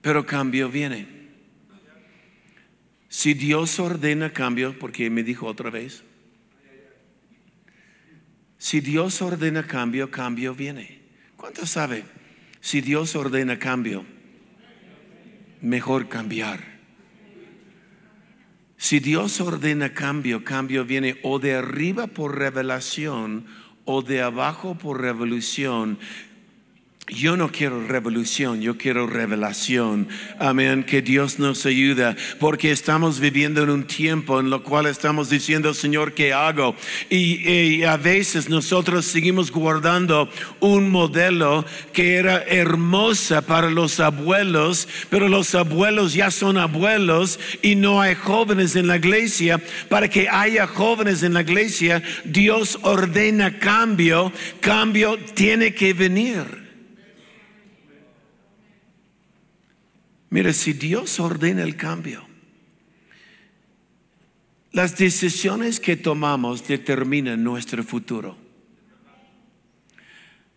Pero 0.00 0.24
cambio 0.24 0.70
viene. 0.70 1.08
Si 3.08 3.34
Dios 3.34 3.80
ordena 3.80 4.32
cambio, 4.32 4.78
porque 4.78 5.10
me 5.10 5.24
dijo 5.24 5.46
otra 5.48 5.70
vez, 5.70 6.04
si 8.58 8.78
Dios 8.78 9.20
ordena 9.22 9.66
cambio, 9.66 10.08
cambio 10.12 10.54
viene. 10.54 11.02
¿Cuánto 11.36 11.66
sabe? 11.66 12.04
Si 12.60 12.80
Dios 12.80 13.16
ordena 13.16 13.58
cambio, 13.58 14.06
mejor 15.60 16.08
cambiar. 16.08 16.77
Si 18.80 19.00
Dios 19.00 19.40
ordena 19.40 19.92
cambio, 19.92 20.44
cambio 20.44 20.84
viene 20.84 21.18
o 21.24 21.40
de 21.40 21.56
arriba 21.56 22.06
por 22.06 22.38
revelación 22.38 23.44
o 23.84 24.02
de 24.02 24.22
abajo 24.22 24.76
por 24.76 25.00
revolución. 25.00 25.98
Yo 27.10 27.38
no 27.38 27.50
quiero 27.50 27.86
revolución, 27.86 28.60
yo 28.60 28.76
quiero 28.76 29.06
revelación. 29.06 30.08
Amén. 30.38 30.84
Que 30.84 31.00
Dios 31.00 31.38
nos 31.38 31.64
ayuda, 31.64 32.14
porque 32.38 32.70
estamos 32.70 33.18
viviendo 33.18 33.62
en 33.62 33.70
un 33.70 33.84
tiempo 33.84 34.40
en 34.40 34.50
lo 34.50 34.62
cual 34.62 34.84
estamos 34.84 35.30
diciendo, 35.30 35.72
Señor, 35.72 36.12
¿qué 36.12 36.34
hago? 36.34 36.76
Y, 37.08 37.82
a 37.84 37.96
veces 37.96 38.50
nosotros 38.50 39.06
seguimos 39.06 39.50
guardando 39.50 40.28
un 40.60 40.90
modelo 40.90 41.64
que 41.94 42.16
era 42.16 42.42
hermosa 42.42 43.40
para 43.40 43.70
los 43.70 44.00
abuelos, 44.00 44.86
pero 45.08 45.28
los 45.28 45.54
abuelos 45.54 46.12
ya 46.12 46.30
son 46.30 46.58
abuelos 46.58 47.40
y 47.62 47.74
no 47.74 48.02
hay 48.02 48.16
jóvenes 48.16 48.76
en 48.76 48.86
la 48.86 48.96
iglesia. 48.96 49.62
Para 49.88 50.08
que 50.10 50.28
haya 50.28 50.66
jóvenes 50.66 51.22
en 51.22 51.32
la 51.32 51.40
iglesia, 51.40 52.02
Dios 52.24 52.78
ordena 52.82 53.58
cambio. 53.58 54.30
Cambio 54.60 55.18
tiene 55.34 55.72
que 55.72 55.94
venir. 55.94 56.67
Mira, 60.30 60.52
si 60.52 60.72
Dios 60.72 61.20
ordena 61.20 61.62
el 61.62 61.76
cambio, 61.76 62.26
las 64.72 64.96
decisiones 64.96 65.80
que 65.80 65.96
tomamos 65.96 66.66
determinan 66.68 67.42
nuestro 67.42 67.82
futuro. 67.82 68.36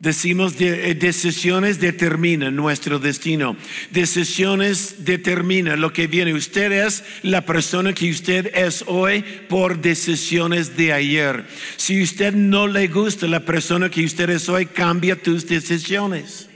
Decimos 0.02 0.60
eh, 0.60 0.96
decisiones 0.96 1.80
determinan 1.80 2.56
nuestro 2.56 2.98
destino. 2.98 3.56
Decisiones 3.92 5.06
determinan 5.06 5.80
lo 5.80 5.94
que 5.94 6.08
viene. 6.08 6.34
Usted 6.34 6.72
es 6.72 7.04
la 7.22 7.46
persona 7.46 7.94
que 7.94 8.10
usted 8.10 8.52
es 8.56 8.84
hoy 8.88 9.24
por 9.48 9.80
decisiones 9.80 10.76
de 10.76 10.92
ayer. 10.92 11.46
Si 11.78 12.02
usted 12.02 12.34
no 12.34 12.68
le 12.68 12.88
gusta 12.88 13.28
la 13.28 13.46
persona 13.46 13.92
que 13.92 14.04
usted 14.04 14.32
es 14.32 14.50
hoy, 14.50 14.66
cambia 14.66 15.22
tus 15.22 15.46
decisiones. 15.46 16.50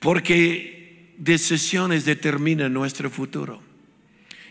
Porque 0.00 0.73
decisiones 1.18 2.04
determinan 2.04 2.72
nuestro 2.72 3.10
futuro. 3.10 3.62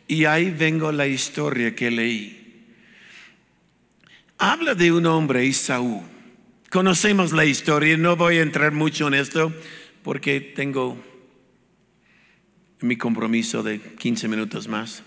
Y 0.08 0.26
ahí 0.26 0.52
vengo 0.52 0.92
la 0.92 1.08
historia 1.08 1.76
que 1.76 1.90
leí. 1.92 2.66
Habla 4.38 4.76
de 4.76 4.92
un 4.92 5.06
hombre, 5.06 5.46
Isaú. 5.46 6.04
Conocemos 6.70 7.32
la 7.32 7.46
historia, 7.46 7.96
no 7.98 8.16
voy 8.16 8.38
a 8.38 8.42
entrar 8.42 8.72
mucho 8.72 9.08
en 9.08 9.14
esto 9.14 9.54
porque 10.04 10.42
tengo 10.42 10.98
mi 12.82 12.98
compromiso 12.98 13.64
de 13.64 13.80
15 13.80 14.28
minutos 14.28 14.68
más, 14.68 15.04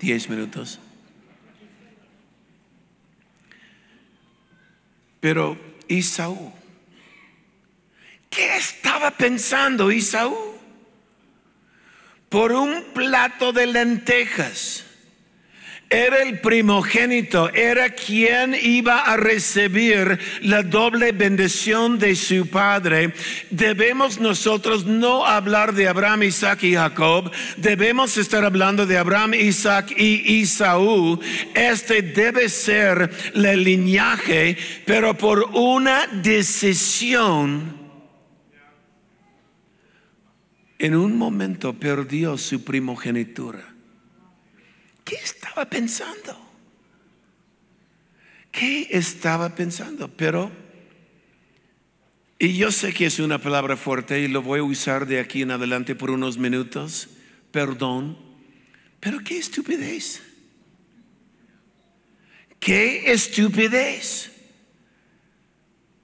10 0.00 0.30
minutos. 0.30 0.80
Pero 5.20 5.56
Isaú, 5.86 6.52
¿qué 8.28 8.56
estaba 8.56 9.10
pensando 9.12 9.92
Isaú? 9.92 10.49
Por 12.30 12.52
un 12.52 12.84
plato 12.94 13.52
de 13.52 13.66
lentejas. 13.66 14.86
Era 15.92 16.22
el 16.22 16.38
primogénito, 16.38 17.52
era 17.52 17.90
quien 17.90 18.54
iba 18.62 19.00
a 19.00 19.16
recibir 19.16 20.20
la 20.42 20.62
doble 20.62 21.10
bendición 21.10 21.98
de 21.98 22.14
su 22.14 22.46
padre. 22.46 23.12
Debemos 23.50 24.20
nosotros 24.20 24.86
no 24.86 25.26
hablar 25.26 25.74
de 25.74 25.88
Abraham, 25.88 26.22
Isaac 26.22 26.62
y 26.62 26.74
Jacob, 26.74 27.32
debemos 27.56 28.16
estar 28.16 28.44
hablando 28.44 28.86
de 28.86 28.98
Abraham, 28.98 29.34
Isaac 29.34 29.92
y 29.96 30.34
Isaú. 30.40 31.18
Este 31.54 32.02
debe 32.02 32.48
ser 32.48 33.10
el 33.34 33.64
linaje, 33.64 34.56
pero 34.86 35.18
por 35.18 35.50
una 35.54 36.06
decisión 36.06 37.79
en 40.80 40.96
un 40.96 41.18
momento 41.18 41.74
perdió 41.74 42.38
su 42.38 42.64
primogenitura. 42.64 43.62
¿Qué 45.04 45.16
estaba 45.16 45.66
pensando? 45.66 46.40
¿Qué 48.50 48.88
estaba 48.90 49.54
pensando? 49.54 50.08
Pero, 50.08 50.50
y 52.38 52.54
yo 52.54 52.72
sé 52.72 52.94
que 52.94 53.04
es 53.04 53.18
una 53.18 53.38
palabra 53.38 53.76
fuerte 53.76 54.20
y 54.20 54.28
lo 54.28 54.40
voy 54.40 54.60
a 54.60 54.62
usar 54.62 55.06
de 55.06 55.20
aquí 55.20 55.42
en 55.42 55.50
adelante 55.50 55.94
por 55.94 56.10
unos 56.10 56.38
minutos, 56.38 57.10
perdón, 57.52 58.16
pero 59.00 59.18
qué 59.22 59.36
estupidez. 59.36 60.22
Qué 62.58 63.12
estupidez. 63.12 64.32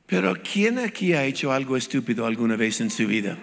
Pero 0.06 0.36
¿quién 0.42 0.78
aquí 0.78 1.14
ha 1.14 1.24
hecho 1.24 1.50
algo 1.50 1.78
estúpido 1.78 2.26
alguna 2.26 2.56
vez 2.56 2.82
en 2.82 2.90
su 2.90 3.06
vida? 3.06 3.38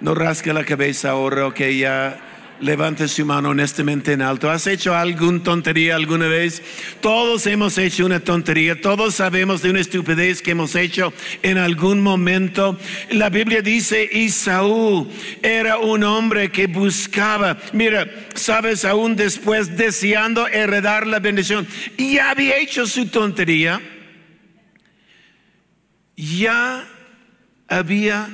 No 0.00 0.14
rasque 0.14 0.52
la 0.52 0.64
cabeza 0.64 1.10
ahora, 1.10 1.52
que 1.52 1.76
ya 1.76 2.18
levante 2.60 3.08
su 3.08 3.24
mano 3.24 3.50
honestamente 3.50 4.12
en 4.12 4.22
alto. 4.22 4.50
¿Has 4.50 4.66
hecho 4.66 4.94
alguna 4.94 5.42
tontería 5.42 5.96
alguna 5.96 6.26
vez? 6.26 6.62
Todos 7.00 7.46
hemos 7.46 7.76
hecho 7.78 8.06
una 8.06 8.20
tontería, 8.20 8.80
todos 8.80 9.16
sabemos 9.16 9.62
de 9.62 9.70
una 9.70 9.80
estupidez 9.80 10.42
que 10.42 10.52
hemos 10.52 10.74
hecho 10.74 11.12
en 11.42 11.58
algún 11.58 12.02
momento. 12.02 12.78
La 13.10 13.28
Biblia 13.30 13.62
dice, 13.62 14.08
Isaú 14.10 15.10
era 15.42 15.78
un 15.78 16.02
hombre 16.04 16.50
que 16.50 16.66
buscaba, 16.66 17.58
mira, 17.72 18.08
sabes, 18.34 18.84
aún 18.84 19.16
después 19.16 19.76
deseando 19.76 20.46
heredar 20.46 21.06
la 21.06 21.18
bendición, 21.18 21.66
y 21.96 22.18
había 22.18 22.58
hecho 22.58 22.86
su 22.86 23.06
tontería, 23.08 23.80
ya 26.16 26.86
había 27.68 28.28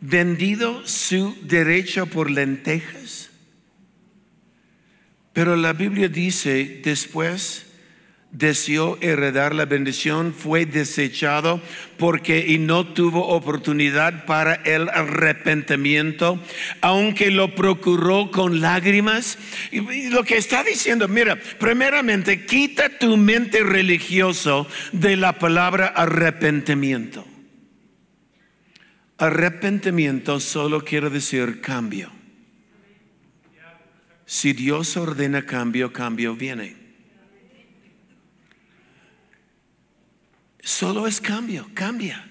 vendido 0.00 0.86
su 0.86 1.36
derecho 1.42 2.06
por 2.06 2.30
lentejas. 2.30 3.30
Pero 5.32 5.56
la 5.56 5.72
Biblia 5.72 6.08
dice, 6.08 6.80
después 6.82 7.66
deseó 8.30 8.98
heredar 9.00 9.54
la 9.54 9.64
bendición, 9.64 10.34
fue 10.34 10.66
desechado 10.66 11.62
porque 11.96 12.44
y 12.46 12.58
no 12.58 12.86
tuvo 12.86 13.28
oportunidad 13.28 14.26
para 14.26 14.54
el 14.54 14.88
arrepentimiento, 14.88 16.38
aunque 16.80 17.30
lo 17.30 17.54
procuró 17.54 18.30
con 18.30 18.60
lágrimas. 18.60 19.38
Y 19.70 20.08
lo 20.10 20.24
que 20.24 20.36
está 20.36 20.62
diciendo, 20.62 21.08
mira, 21.08 21.36
primeramente, 21.58 22.44
quita 22.44 22.98
tu 22.98 23.16
mente 23.16 23.62
religioso 23.62 24.66
de 24.92 25.16
la 25.16 25.38
palabra 25.38 25.86
arrepentimiento. 25.86 27.24
Arrepentimiento 29.18 30.38
solo 30.38 30.84
quiere 30.84 31.10
decir 31.10 31.60
cambio. 31.60 32.10
Si 34.24 34.52
Dios 34.52 34.96
ordena 34.96 35.44
cambio, 35.44 35.92
cambio 35.92 36.34
viene. 36.34 36.76
Solo 40.62 41.06
es 41.06 41.20
cambio, 41.20 41.68
cambia. 41.74 42.30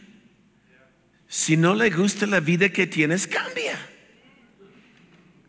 Si 1.27 1.57
no 1.57 1.75
le 1.75 1.89
gusta 1.89 2.25
la 2.25 2.39
vida 2.39 2.69
que 2.69 2.87
tienes, 2.87 3.27
cambia. 3.27 3.77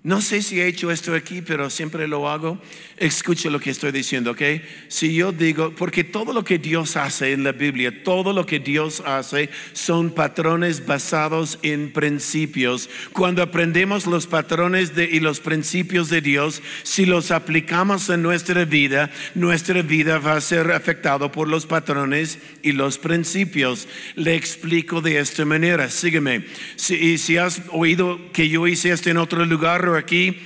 No 0.08 0.22
sé 0.22 0.40
si 0.40 0.58
he 0.58 0.66
hecho 0.66 0.90
esto 0.90 1.14
aquí, 1.14 1.42
pero 1.42 1.68
siempre 1.68 2.08
lo 2.08 2.30
hago. 2.30 2.58
Escuche 2.96 3.50
lo 3.50 3.60
que 3.60 3.68
estoy 3.68 3.92
diciendo, 3.92 4.30
¿ok? 4.30 4.40
Si 4.88 5.14
yo 5.14 5.32
digo, 5.32 5.74
porque 5.76 6.02
todo 6.02 6.32
lo 6.32 6.44
que 6.44 6.58
Dios 6.58 6.96
hace 6.96 7.32
en 7.32 7.44
la 7.44 7.52
Biblia, 7.52 8.02
todo 8.02 8.32
lo 8.32 8.46
que 8.46 8.58
Dios 8.58 9.02
hace 9.04 9.50
son 9.74 10.10
patrones 10.12 10.86
basados 10.86 11.58
en 11.60 11.92
principios. 11.92 12.88
Cuando 13.12 13.42
aprendemos 13.42 14.06
los 14.06 14.26
patrones 14.26 14.94
de, 14.94 15.04
y 15.04 15.20
los 15.20 15.40
principios 15.40 16.08
de 16.08 16.22
Dios, 16.22 16.62
si 16.84 17.04
los 17.04 17.30
aplicamos 17.30 18.08
en 18.08 18.22
nuestra 18.22 18.64
vida, 18.64 19.10
nuestra 19.34 19.82
vida 19.82 20.18
va 20.20 20.36
a 20.36 20.40
ser 20.40 20.72
afectada 20.72 21.30
por 21.30 21.48
los 21.48 21.66
patrones 21.66 22.38
y 22.62 22.72
los 22.72 22.96
principios. 22.96 23.86
Le 24.14 24.36
explico 24.36 25.02
de 25.02 25.18
esta 25.18 25.44
manera, 25.44 25.90
sígueme. 25.90 26.46
Si, 26.76 27.18
si 27.18 27.36
has 27.36 27.60
oído 27.72 28.18
que 28.32 28.48
yo 28.48 28.66
hice 28.66 28.90
esto 28.90 29.10
en 29.10 29.18
otro 29.18 29.44
lugar, 29.44 29.97
aquí, 29.98 30.38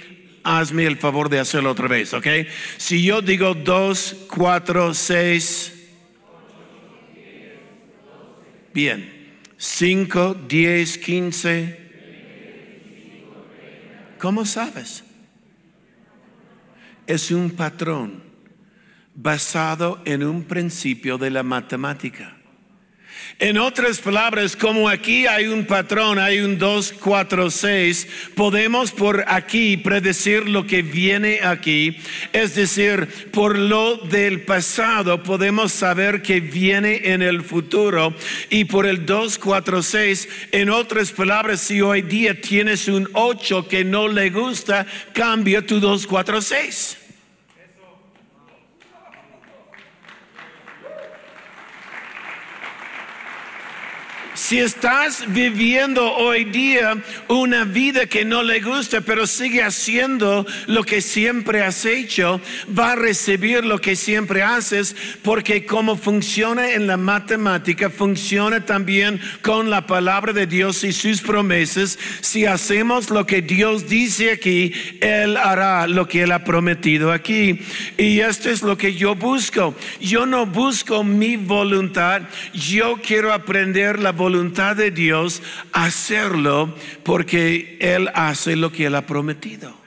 hazme 0.43 0.87
el 0.87 0.97
favor 0.97 1.29
de 1.29 1.39
hacerlo 1.39 1.71
otra 1.71 1.89
vez, 1.89 2.13
¿ok? 2.15 2.27
Si 2.77 3.03
yo 3.05 3.23
digo 3.23 3.55
2, 3.55 4.27
4, 4.29 4.95
6, 4.95 5.73
bien, 8.75 9.39
5, 9.57 10.35
10, 10.49 10.99
15, 10.99 11.79
¿cómo 14.19 14.45
sabes? 14.45 15.05
Es 17.07 17.31
un 17.31 17.51
patrón 17.51 18.23
basado 19.15 20.01
en 20.05 20.25
un 20.25 20.45
principio 20.45 21.19
de 21.19 21.31
la 21.31 21.43
matemática. 21.43 22.42
En 23.39 23.59
otras 23.59 23.99
palabras, 23.99 24.55
como 24.55 24.89
aquí 24.89 25.27
hay 25.27 25.47
un 25.47 25.65
patrón, 25.65 26.19
hay 26.19 26.41
un 26.41 26.59
2, 26.59 26.95
4, 27.01 27.51
6, 27.51 28.09
podemos 28.37 28.93
por 28.93 29.25
aquí 29.27 29.77
predecir 29.77 30.49
lo 30.49 30.67
que 30.67 30.83
viene 30.83 31.41
aquí. 31.43 31.97
Es 32.33 32.55
decir, 32.55 33.09
por 33.33 33.59
lo 33.59 33.97
del 33.97 34.43
pasado 34.43 35.23
podemos 35.23 35.73
saber 35.73 36.23
que 36.23 36.41
viene 36.41 37.13
en 37.13 37.23
el 37.23 37.43
futuro. 37.43 38.15
Y 38.49 38.65
por 38.65 38.87
el 38.87 39.05
2, 39.07 39.39
4, 39.39 39.83
6, 39.83 40.29
en 40.53 40.71
otras 40.71 41.11
palabras, 41.11 41.61
si 41.61 41.81
hoy 41.81 42.03
día 42.03 42.41
tienes 42.41 42.87
un 42.87 43.09
8 43.13 43.67
que 43.67 43.85
no 43.85 44.07
le 44.07 44.31
gusta, 44.31 44.87
cambia 45.13 45.67
tu 45.67 45.81
2, 45.81 46.07
4, 46.07 46.41
6. 46.41 47.02
Si 54.53 54.59
estás 54.59 55.25
viviendo 55.29 56.13
hoy 56.13 56.45
día 56.45 57.03
una 57.29 57.65
vida 57.65 58.05
que 58.05 58.23
no 58.23 58.43
le 58.43 58.61
gusta, 58.61 59.01
pero 59.01 59.27
sigue 59.27 59.63
haciendo 59.63 60.45
lo 60.67 60.85
que 60.85 61.01
siempre 61.01 61.63
has 61.63 61.87
hecho, 61.87 62.39
va 62.79 62.93
a 62.93 62.97
recibir 62.97 63.65
lo 63.65 63.79
que 63.79 63.97
siempre 63.97 64.43
haces, 64.43 64.95
porque 65.23 65.65
como 65.65 65.97
funciona 65.97 66.75
en 66.75 66.87
la 66.87 66.99
matemática, 66.99 67.89
funciona 67.89 68.63
también 68.67 69.23
con 69.41 69.71
la 69.71 69.87
palabra 69.87 70.35
de 70.35 70.47
Dios 70.47 70.85
y 70.85 70.93
sus 70.93 71.23
promesas. 71.23 71.99
Si 72.21 72.45
hacemos 72.45 73.09
lo 73.09 73.25
que 73.25 73.41
Dios 73.41 73.89
dice 73.89 74.33
aquí, 74.33 74.75
Él 75.01 75.39
hará 75.39 75.87
lo 75.87 76.07
que 76.07 76.25
Él 76.25 76.33
ha 76.33 76.45
prometido 76.45 77.11
aquí. 77.11 77.59
Y 77.97 78.21
esto 78.21 78.51
es 78.51 78.61
lo 78.61 78.77
que 78.77 78.93
yo 78.93 79.15
busco. 79.15 79.75
Yo 79.99 80.27
no 80.27 80.45
busco 80.45 81.03
mi 81.05 81.39
voluntad, 81.39 82.21
yo 82.53 82.99
quiero 83.03 83.33
aprender 83.33 83.99
la 83.99 84.13
voluntad 84.13 84.42
voluntad 84.43 84.75
de 84.75 84.91
Dios 84.91 85.41
hacerlo 85.73 86.75
porque 87.05 87.77
Él 87.81 88.11
hace 88.13 88.57
lo 88.57 88.73
que 88.73 88.87
Él 88.87 88.97
ha 88.97 89.07
prometido. 89.07 89.82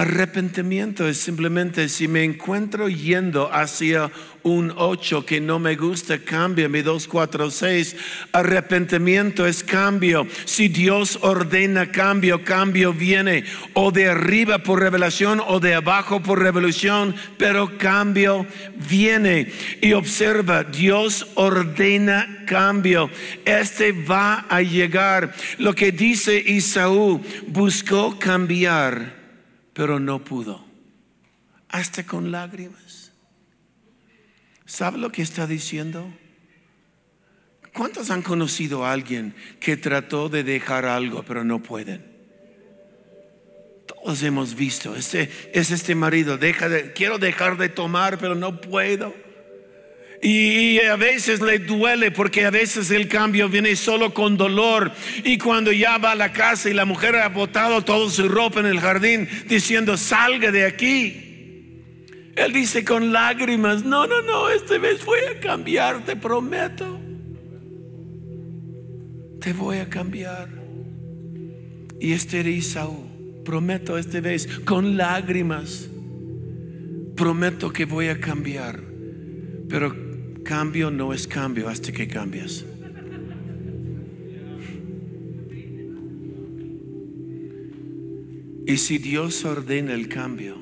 Arrepentimiento 0.00 1.06
es 1.06 1.18
simplemente 1.18 1.86
si 1.90 2.08
me 2.08 2.24
encuentro 2.24 2.88
yendo 2.88 3.52
hacia 3.52 4.10
un 4.42 4.72
8 4.74 5.26
que 5.26 5.42
no 5.42 5.58
me 5.58 5.76
gusta, 5.76 6.16
cambia 6.16 6.70
mi 6.70 6.80
2, 6.80 7.06
4, 7.06 7.50
6. 7.50 7.96
Arrepentimiento 8.32 9.46
es 9.46 9.62
cambio. 9.62 10.26
Si 10.46 10.68
Dios 10.68 11.18
ordena 11.20 11.92
cambio, 11.92 12.42
cambio 12.42 12.94
viene 12.94 13.44
o 13.74 13.90
de 13.90 14.08
arriba 14.08 14.60
por 14.60 14.80
revelación 14.80 15.38
o 15.46 15.60
de 15.60 15.74
abajo 15.74 16.22
por 16.22 16.38
revolución, 16.38 17.14
pero 17.36 17.76
cambio 17.76 18.46
viene. 18.88 19.52
Y 19.82 19.92
observa, 19.92 20.64
Dios 20.64 21.26
ordena 21.34 22.44
cambio. 22.46 23.10
Este 23.44 23.92
va 23.92 24.46
a 24.48 24.62
llegar. 24.62 25.34
Lo 25.58 25.74
que 25.74 25.92
dice 25.92 26.42
Isaú, 26.42 27.22
buscó 27.48 28.18
cambiar 28.18 29.19
pero 29.80 29.98
no 29.98 30.22
pudo, 30.22 30.62
hasta 31.70 32.04
con 32.04 32.30
lágrimas. 32.30 33.12
¿Sabe 34.66 34.98
lo 34.98 35.10
que 35.10 35.22
está 35.22 35.46
diciendo? 35.46 36.06
¿Cuántos 37.72 38.10
han 38.10 38.20
conocido 38.20 38.84
a 38.84 38.92
alguien 38.92 39.34
que 39.58 39.78
trató 39.78 40.28
de 40.28 40.44
dejar 40.44 40.84
algo, 40.84 41.22
pero 41.22 41.44
no 41.44 41.62
pueden? 41.62 42.04
Todos 43.86 44.22
hemos 44.22 44.54
visto, 44.54 44.94
este, 44.94 45.30
es 45.54 45.70
este 45.70 45.94
marido, 45.94 46.36
deja 46.36 46.68
de, 46.68 46.92
quiero 46.92 47.16
dejar 47.16 47.56
de 47.56 47.70
tomar, 47.70 48.18
pero 48.18 48.34
no 48.34 48.60
puedo. 48.60 49.14
Y 50.22 50.78
a 50.80 50.96
veces 50.96 51.40
le 51.40 51.58
duele 51.60 52.10
porque 52.10 52.44
a 52.44 52.50
veces 52.50 52.90
el 52.90 53.08
cambio 53.08 53.48
viene 53.48 53.74
solo 53.74 54.12
con 54.12 54.36
dolor. 54.36 54.92
Y 55.24 55.38
cuando 55.38 55.72
ya 55.72 55.96
va 55.96 56.12
a 56.12 56.16
la 56.16 56.32
casa 56.32 56.68
y 56.68 56.74
la 56.74 56.84
mujer 56.84 57.16
ha 57.16 57.28
botado 57.28 57.82
toda 57.82 58.10
su 58.10 58.28
ropa 58.28 58.60
en 58.60 58.66
el 58.66 58.80
jardín 58.80 59.28
diciendo, 59.46 59.96
salga 59.96 60.50
de 60.50 60.66
aquí. 60.66 61.26
Él 62.36 62.52
dice 62.52 62.84
con 62.84 63.12
lágrimas, 63.12 63.82
no, 63.82 64.06
no, 64.06 64.20
no, 64.20 64.50
esta 64.50 64.78
vez 64.78 65.04
voy 65.04 65.20
a 65.20 65.40
cambiar, 65.40 66.04
te 66.04 66.16
prometo. 66.16 67.00
Te 69.40 69.54
voy 69.54 69.78
a 69.78 69.88
cambiar. 69.88 70.48
Y 71.98 72.12
este 72.12 72.40
era 72.40 72.48
Isaú, 72.50 73.42
prometo 73.44 73.96
esta 73.96 74.20
vez 74.20 74.46
con 74.64 74.98
lágrimas, 74.98 75.88
prometo 77.16 77.70
que 77.70 77.86
voy 77.86 78.08
a 78.08 78.20
cambiar. 78.20 78.80
Pero 79.68 80.09
Cambio 80.44 80.90
no 80.90 81.12
es 81.12 81.26
cambio 81.26 81.68
hasta 81.68 81.92
que 81.92 82.08
cambias. 82.08 82.64
Y 88.66 88.76
si 88.76 88.98
Dios 88.98 89.44
ordena 89.44 89.94
el 89.94 90.08
cambio, 90.08 90.56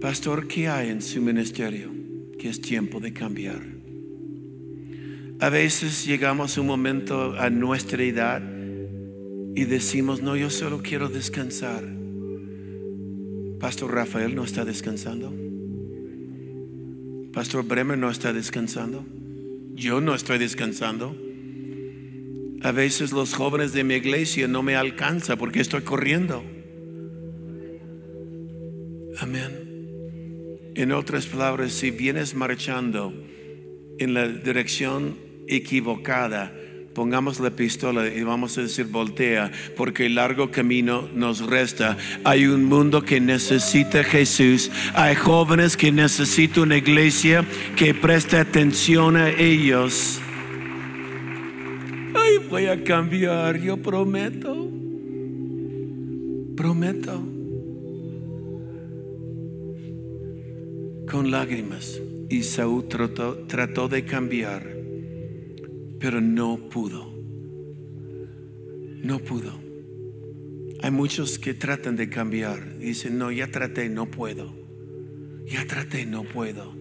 pastor, 0.00 0.48
¿qué 0.48 0.68
hay 0.68 0.88
en 0.88 1.00
su 1.00 1.20
ministerio? 1.22 1.90
Que 2.38 2.48
es 2.48 2.60
tiempo 2.60 2.98
de 2.98 3.12
cambiar. 3.12 3.62
A 5.38 5.48
veces 5.48 6.04
llegamos 6.04 6.58
a 6.58 6.60
un 6.60 6.66
momento 6.66 7.34
a 7.38 7.50
nuestra 7.50 8.02
edad 8.02 8.42
y 9.54 9.64
decimos, 9.64 10.22
no, 10.22 10.36
yo 10.36 10.50
solo 10.50 10.82
quiero 10.82 11.08
descansar. 11.08 11.84
Pastor 13.60 13.94
Rafael 13.94 14.34
no 14.34 14.44
está 14.44 14.64
descansando. 14.64 15.49
Pastor 17.32 17.64
Bremer 17.64 17.96
no 17.96 18.10
está 18.10 18.32
descansando. 18.32 19.04
Yo 19.74 20.00
no 20.00 20.14
estoy 20.14 20.38
descansando. 20.38 21.16
A 22.62 22.72
veces 22.72 23.12
los 23.12 23.34
jóvenes 23.34 23.72
de 23.72 23.84
mi 23.84 23.94
iglesia 23.94 24.48
no 24.48 24.62
me 24.62 24.76
alcanzan 24.76 25.38
porque 25.38 25.60
estoy 25.60 25.82
corriendo. 25.82 26.44
Amén. 29.18 30.72
En 30.74 30.92
otras 30.92 31.26
palabras, 31.26 31.72
si 31.72 31.90
vienes 31.90 32.34
marchando 32.34 33.12
en 33.98 34.14
la 34.14 34.26
dirección 34.26 35.18
equivocada, 35.46 36.52
Pongamos 37.00 37.40
la 37.40 37.48
pistola 37.48 38.08
y 38.08 38.22
vamos 38.24 38.58
a 38.58 38.60
decir 38.60 38.84
voltea, 38.84 39.50
porque 39.74 40.04
el 40.04 40.16
largo 40.16 40.50
camino 40.50 41.08
nos 41.14 41.40
resta. 41.40 41.96
Hay 42.24 42.44
un 42.44 42.66
mundo 42.66 43.00
que 43.00 43.22
necesita 43.22 44.04
Jesús. 44.04 44.70
Hay 44.92 45.14
jóvenes 45.14 45.78
que 45.78 45.92
necesitan 45.92 46.64
una 46.64 46.76
iglesia 46.76 47.42
que 47.74 47.94
preste 47.94 48.36
atención 48.36 49.16
a 49.16 49.30
ellos. 49.30 50.20
Ay, 52.14 52.36
voy 52.50 52.66
a 52.66 52.84
cambiar, 52.84 53.58
yo 53.58 53.78
prometo. 53.78 54.68
Prometo. 56.54 57.22
Con 61.10 61.30
lágrimas, 61.30 61.98
Isaú 62.28 62.82
trató, 62.82 63.38
trató 63.48 63.88
de 63.88 64.04
cambiar 64.04 64.79
pero 66.00 66.20
no 66.20 66.56
pudo. 66.70 67.12
No 69.02 69.18
pudo. 69.18 69.52
Hay 70.82 70.90
muchos 70.90 71.38
que 71.38 71.52
tratan 71.52 71.94
de 71.96 72.08
cambiar. 72.08 72.78
Dicen, 72.78 73.18
no, 73.18 73.30
ya 73.30 73.50
traté, 73.50 73.88
no 73.90 74.10
puedo. 74.10 74.50
Ya 75.44 75.66
traté, 75.66 76.06
no 76.06 76.24
puedo. 76.24 76.79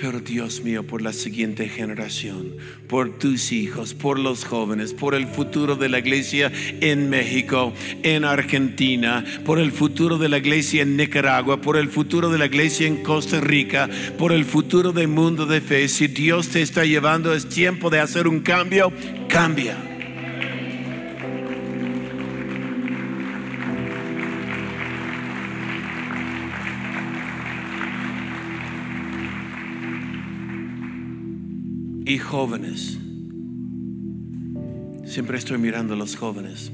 Pero 0.00 0.20
Dios 0.20 0.62
mío, 0.62 0.82
por 0.82 1.02
la 1.02 1.12
siguiente 1.12 1.68
generación, 1.68 2.56
por 2.88 3.18
tus 3.18 3.52
hijos, 3.52 3.92
por 3.92 4.18
los 4.18 4.46
jóvenes, 4.46 4.94
por 4.94 5.14
el 5.14 5.26
futuro 5.26 5.76
de 5.76 5.90
la 5.90 5.98
iglesia 5.98 6.50
en 6.80 7.10
México, 7.10 7.74
en 8.02 8.24
Argentina, 8.24 9.22
por 9.44 9.58
el 9.58 9.72
futuro 9.72 10.16
de 10.16 10.30
la 10.30 10.38
iglesia 10.38 10.82
en 10.82 10.96
Nicaragua, 10.96 11.60
por 11.60 11.76
el 11.76 11.90
futuro 11.90 12.30
de 12.30 12.38
la 12.38 12.46
iglesia 12.46 12.86
en 12.86 13.02
Costa 13.02 13.40
Rica, 13.40 13.90
por 14.16 14.32
el 14.32 14.46
futuro 14.46 14.92
del 14.92 15.08
mundo 15.08 15.44
de 15.44 15.60
fe. 15.60 15.86
Si 15.86 16.06
Dios 16.06 16.48
te 16.48 16.62
está 16.62 16.86
llevando, 16.86 17.34
es 17.34 17.50
tiempo 17.50 17.90
de 17.90 18.00
hacer 18.00 18.26
un 18.26 18.40
cambio, 18.40 18.90
cambia. 19.28 19.89
Y 32.10 32.18
jóvenes. 32.18 32.98
Siempre 35.04 35.38
estoy 35.38 35.58
mirando 35.58 35.94
a 35.94 35.96
los 35.96 36.16
jóvenes. 36.16 36.72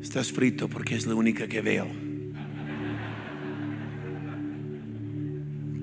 Estás 0.00 0.32
frito 0.32 0.66
porque 0.66 0.94
es 0.94 1.06
la 1.06 1.14
única 1.14 1.46
que 1.46 1.60
veo. 1.60 1.86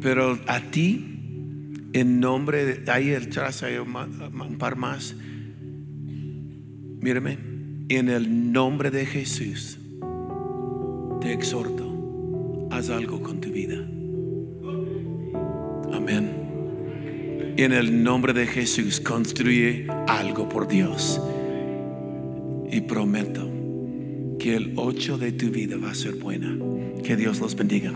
Pero 0.02 0.40
a 0.48 0.60
ti, 0.60 1.20
en 1.94 2.20
nombre 2.20 2.66
de... 2.66 2.92
Ahí 2.92 3.14
atrás 3.14 3.62
hay 3.62 3.76
un 3.78 4.58
par 4.58 4.76
más. 4.76 5.16
Mírame, 7.00 7.38
en 7.90 8.10
el 8.10 8.52
nombre 8.52 8.90
de 8.90 9.06
Jesús, 9.06 9.78
te 11.22 11.32
exhorto, 11.32 12.68
haz 12.72 12.90
algo 12.90 13.22
con 13.22 13.40
tu 13.40 13.52
vida. 13.52 13.91
En 17.64 17.74
el 17.74 18.04
nombre 18.04 18.34
de 18.34 18.48
Jesús 18.48 19.00
construye 19.00 19.86
algo 20.08 20.50
por 20.50 20.68
Dios. 20.68 21.22
Y 22.72 22.82
prometo 22.82 23.52
que 24.40 24.56
el 24.56 24.74
8 24.76 25.18
de 25.18 25.32
tu 25.34 25.50
vida 25.50 25.78
va 25.78 25.92
a 25.92 25.96
ser 25.96 26.16
buena. 26.16 26.58
Que 27.04 27.16
Dios 27.16 27.40
los 27.40 27.56
bendiga. 27.56 27.94